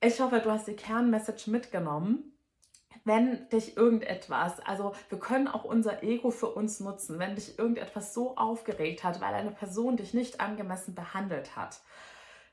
Ich 0.00 0.20
hoffe, 0.20 0.40
du 0.40 0.50
hast 0.50 0.68
die 0.68 0.76
Kernmessage 0.76 1.50
mitgenommen 1.50 2.32
wenn 3.04 3.48
dich 3.48 3.76
irgendetwas, 3.76 4.60
also 4.60 4.92
wir 5.08 5.18
können 5.18 5.48
auch 5.48 5.64
unser 5.64 6.02
Ego 6.02 6.30
für 6.30 6.48
uns 6.48 6.80
nutzen, 6.80 7.18
wenn 7.18 7.34
dich 7.34 7.58
irgendetwas 7.58 8.14
so 8.14 8.36
aufgeregt 8.36 9.02
hat, 9.02 9.20
weil 9.20 9.34
eine 9.34 9.50
Person 9.50 9.96
dich 9.96 10.14
nicht 10.14 10.40
angemessen 10.40 10.94
behandelt 10.94 11.56
hat, 11.56 11.80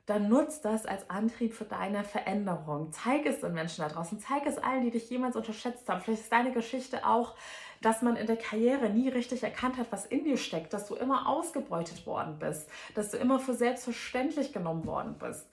dann 0.09 0.27
nutzt 0.27 0.65
das 0.65 0.87
als 0.87 1.07
Antrieb 1.09 1.53
für 1.53 1.65
deine 1.65 2.03
Veränderung. 2.03 2.91
Zeig 2.91 3.27
es 3.27 3.41
den 3.41 3.53
Menschen 3.53 3.83
da 3.83 3.89
draußen, 3.89 4.19
zeig 4.19 4.45
es 4.47 4.57
allen, 4.57 4.83
die 4.83 4.89
dich 4.89 5.07
jemals 5.09 5.35
unterschätzt 5.35 5.87
haben. 5.87 6.01
Vielleicht 6.01 6.23
ist 6.23 6.31
deine 6.31 6.51
Geschichte 6.51 7.05
auch, 7.05 7.35
dass 7.81 8.01
man 8.01 8.15
in 8.15 8.25
der 8.25 8.35
Karriere 8.35 8.89
nie 8.89 9.09
richtig 9.09 9.43
erkannt 9.43 9.77
hat, 9.77 9.91
was 9.91 10.07
in 10.07 10.23
dir 10.23 10.37
steckt, 10.37 10.73
dass 10.73 10.87
du 10.87 10.95
immer 10.95 11.29
ausgebeutet 11.29 12.07
worden 12.07 12.39
bist, 12.39 12.67
dass 12.95 13.11
du 13.11 13.17
immer 13.17 13.39
für 13.39 13.53
selbstverständlich 13.53 14.51
genommen 14.51 14.87
worden 14.87 15.15
bist 15.19 15.47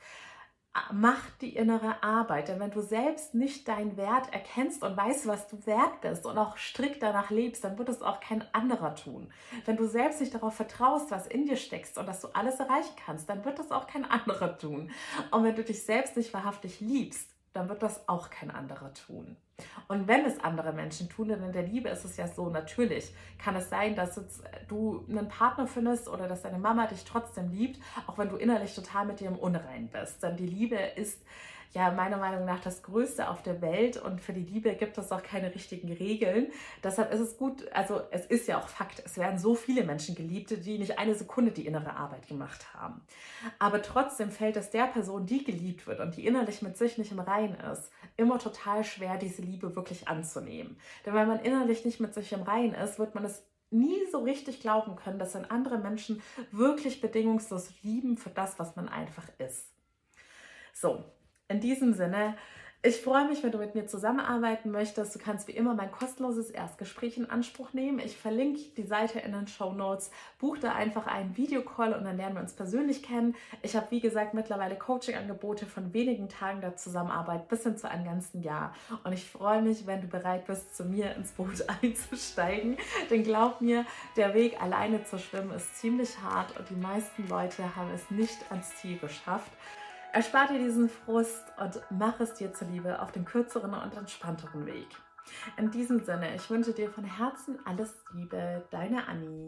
mach 0.93 1.31
die 1.41 1.55
innere 1.57 2.03
Arbeit. 2.03 2.49
Denn 2.49 2.61
wenn 2.61 2.71
du 2.71 2.81
selbst 2.81 3.35
nicht 3.35 3.69
deinen 3.69 3.97
Wert 3.97 4.33
erkennst 4.33 4.83
und 4.83 4.97
weißt, 4.97 5.27
was 5.27 5.49
du 5.49 5.65
wert 5.67 6.01
bist 6.01 6.27
und 6.27 6.39
auch 6.39 6.57
strikt 6.57 7.03
danach 7.03 7.31
lebst, 7.31 7.65
dann 7.65 7.79
wird 7.79 7.89
es 7.89 8.03
auch 8.03 8.21
kein 8.21 8.45
anderer 8.53 8.95
tun. 8.95 9.33
Wenn 9.65 9.77
du 9.77 9.87
selbst 9.87 10.21
nicht 10.21 10.35
darauf 10.35 10.55
vertraust, 10.55 11.11
was 11.11 11.27
in 11.27 11.47
dir 11.47 11.57
steckst 11.57 11.99
und 11.99 12.07
dass 12.07 12.21
du 12.21 12.29
alles 12.29 12.61
erreichen 12.61 12.95
kannst, 13.05 13.29
dann 13.29 13.45
wird 13.45 13.59
das 13.59 13.71
auch 13.71 13.87
kein 13.87 14.05
anderer 14.11 14.59
tun. 14.59 14.91
Und 15.31 15.45
wenn 15.45 15.57
du 15.57 15.65
dich 15.65 15.85
selbst 15.85 16.17
nicht 16.17 16.33
wahrhaftig 16.35 16.81
liebst, 16.81 17.36
dann 17.57 17.69
wird 17.69 17.83
das 17.83 18.09
auch 18.09 18.31
kein 18.31 18.51
anderer 18.51 18.93
tun. 18.93 19.37
Und 19.89 20.07
wenn 20.07 20.25
es 20.27 20.39
andere 20.41 20.73
Menschen 20.73 21.09
tun, 21.09 21.29
denn 21.29 21.43
in 21.43 21.53
der 21.53 21.63
Liebe 21.63 21.89
ist 21.89 22.05
es 22.05 22.17
ja 22.19 22.29
so, 22.29 22.51
natürlich 22.51 23.15
kann 23.39 23.57
es 23.57 23.71
sein, 23.71 23.97
dass 23.97 24.21
du 24.69 25.05
einen 25.09 25.29
Partner 25.29 25.67
findest 25.67 26.09
oder 26.09 26.29
dass 26.29 26.43
deine 26.43 26.59
Mama 26.59 26.87
dich 26.87 27.05
trotzdem 27.05 27.51
liebt, 27.51 27.81
auch 28.07 28.19
wenn 28.19 28.29
du 28.29 28.37
innerlich 28.37 28.75
total 28.75 29.07
mit 29.07 29.21
dir 29.21 29.29
im 29.29 29.39
Unrein 29.39 29.89
bist. 29.89 30.23
Denn 30.23 30.37
die 30.37 30.47
Liebe 30.47 30.77
ist 30.77 31.25
ja 31.77 31.91
meiner 31.91 32.17
Meinung 32.17 32.47
nach 32.47 32.61
das 32.61 32.83
Größte 32.83 33.29
auf 33.29 33.43
der 33.43 33.61
Welt 33.61 33.99
und 33.99 34.23
für 34.23 34.33
die 34.33 34.41
Liebe 34.41 34.75
gibt 34.77 34.97
es 34.97 35.13
auch 35.13 35.23
keine 35.23 35.55
richtigen 35.55 35.93
Regeln. 35.93 36.51
Deshalb 36.83 37.13
ist 37.13 37.21
es 37.21 37.37
gut, 37.37 37.71
also 37.73 38.01
es 38.11 38.25
ist 38.25 38.49
ja 38.49 38.59
auch 38.59 38.69
Fakt, 38.69 39.03
es 39.05 39.19
werden 39.19 39.39
so 39.39 39.55
viele 39.55 39.85
Menschen 39.85 40.15
geliebt, 40.15 40.51
die 40.65 40.79
nicht 40.79 40.99
eine 40.99 41.15
Sekunde 41.15 41.53
die 41.53 41.67
innere 41.67 41.95
Arbeit 41.95 42.29
gemacht 42.29 42.73
haben. 42.73 43.03
Aber 43.59 43.83
trotzdem 43.83 44.31
fällt 44.31 44.57
es 44.57 44.71
der 44.71 44.87
Person, 44.87 45.27
die 45.27 45.45
geliebt 45.45 45.87
wird 45.87 46.01
und 46.01 46.17
die 46.17 46.27
innerlich 46.27 46.63
mit 46.63 46.79
sich 46.79 46.97
nicht 46.97 47.13
im 47.13 47.21
Reinen 47.21 47.61
ist, 47.73 47.93
immer 48.17 48.39
total 48.39 48.83
schwer, 48.83 49.19
diese 49.19 49.43
Liebe 49.43 49.77
wirklich 49.77 50.09
anzunehmen. 50.09 50.79
Denn 51.05 51.13
wenn 51.13 51.29
man 51.29 51.41
innerlich 51.41 51.85
nicht 51.85 52.01
mit 52.01 52.15
sich 52.15 52.33
im 52.33 52.43
Reinen 52.43 52.75
ist, 52.75 52.99
wird 52.99 53.15
man 53.15 53.27
es 53.27 53.45
nie 53.71 53.99
so 54.11 54.21
richtig 54.23 54.61
glauben 54.61 54.97
können, 54.97 55.19
dass 55.19 55.37
ein 55.37 55.51
andere 55.51 55.77
Menschen 55.77 56.23
wirklich 56.53 57.03
bedingungslos 57.03 57.69
lieben 57.83 58.17
für 58.17 58.31
das, 58.31 58.59
was 58.59 58.77
man 58.77 58.89
einfach 58.89 59.29
ist. 59.39 59.75
So, 60.73 61.05
in 61.49 61.61
diesem 61.61 61.95
Sinne, 61.95 62.37
ich 62.83 63.01
freue 63.01 63.27
mich, 63.27 63.43
wenn 63.43 63.51
du 63.51 63.59
mit 63.59 63.75
mir 63.75 63.89
zusammenarbeiten 63.89 64.71
möchtest. 64.71 65.13
Du 65.13 65.19
kannst 65.19 65.49
wie 65.49 65.53
immer 65.53 65.75
mein 65.75 65.91
kostenloses 65.91 66.51
Erstgespräch 66.51 67.17
in 67.17 67.29
Anspruch 67.29 67.73
nehmen. 67.73 67.99
Ich 67.99 68.17
verlinke 68.17 68.61
die 68.77 68.85
Seite 68.85 69.19
in 69.19 69.33
den 69.33 69.49
Show 69.49 69.73
Notes. 69.73 70.13
Buch 70.39 70.57
da 70.59 70.73
einfach 70.73 71.09
einen 71.09 71.37
Videocall 71.37 71.95
und 71.95 72.05
dann 72.05 72.17
lernen 72.17 72.37
wir 72.37 72.43
uns 72.43 72.53
persönlich 72.53 73.03
kennen. 73.03 73.35
Ich 73.63 73.75
habe, 73.75 73.91
wie 73.91 73.99
gesagt, 73.99 74.35
mittlerweile 74.35 74.77
Coaching-Angebote 74.77 75.67
von 75.67 75.93
wenigen 75.95 76.29
Tagen 76.29 76.61
der 76.61 76.77
Zusammenarbeit 76.77 77.49
bis 77.49 77.65
hin 77.65 77.77
zu 77.77 77.91
einem 77.91 78.05
ganzen 78.05 78.43
Jahr. 78.45 78.73
Und 79.03 79.13
ich 79.13 79.29
freue 79.29 79.63
mich, 79.63 79.89
wenn 79.89 80.03
du 80.03 80.07
bereit 80.07 80.47
bist, 80.47 80.77
zu 80.77 80.85
mir 80.85 81.13
ins 81.17 81.33
Boot 81.33 81.65
einzusteigen. 81.83 82.77
Denn 83.11 83.25
glaub 83.25 83.61
mir, 83.61 83.85
der 84.17 84.33
Weg 84.33 84.63
alleine 84.63 85.03
zu 85.03 85.19
schwimmen 85.19 85.51
ist 85.51 85.77
ziemlich 85.77 86.21
hart 86.23 86.57
und 86.57 86.71
die 86.71 86.77
meisten 86.77 87.27
Leute 87.27 87.75
haben 87.75 87.91
es 87.93 88.13
nicht 88.13 88.39
ans 88.51 88.77
Ziel 88.77 88.99
geschafft. 88.99 89.51
Erspar 90.13 90.49
dir 90.49 90.59
diesen 90.59 90.89
Frust 90.89 91.45
und 91.59 91.81
mach 91.91 92.21
es 92.21 92.35
dir 92.35 92.53
zuliebe 92.53 93.01
auf 93.01 93.13
dem 93.13 93.25
kürzeren 93.25 93.75
und 93.75 93.97
entspannteren 93.97 94.67
Weg. 94.67 94.89
In 95.57 95.71
diesem 95.71 96.05
Sinne, 96.05 96.35
ich 96.35 96.49
wünsche 96.49 96.73
dir 96.73 96.91
von 96.91 97.05
Herzen 97.05 97.59
alles 97.65 97.95
Liebe, 98.13 98.65
deine 98.71 99.09
Annie. 99.09 99.45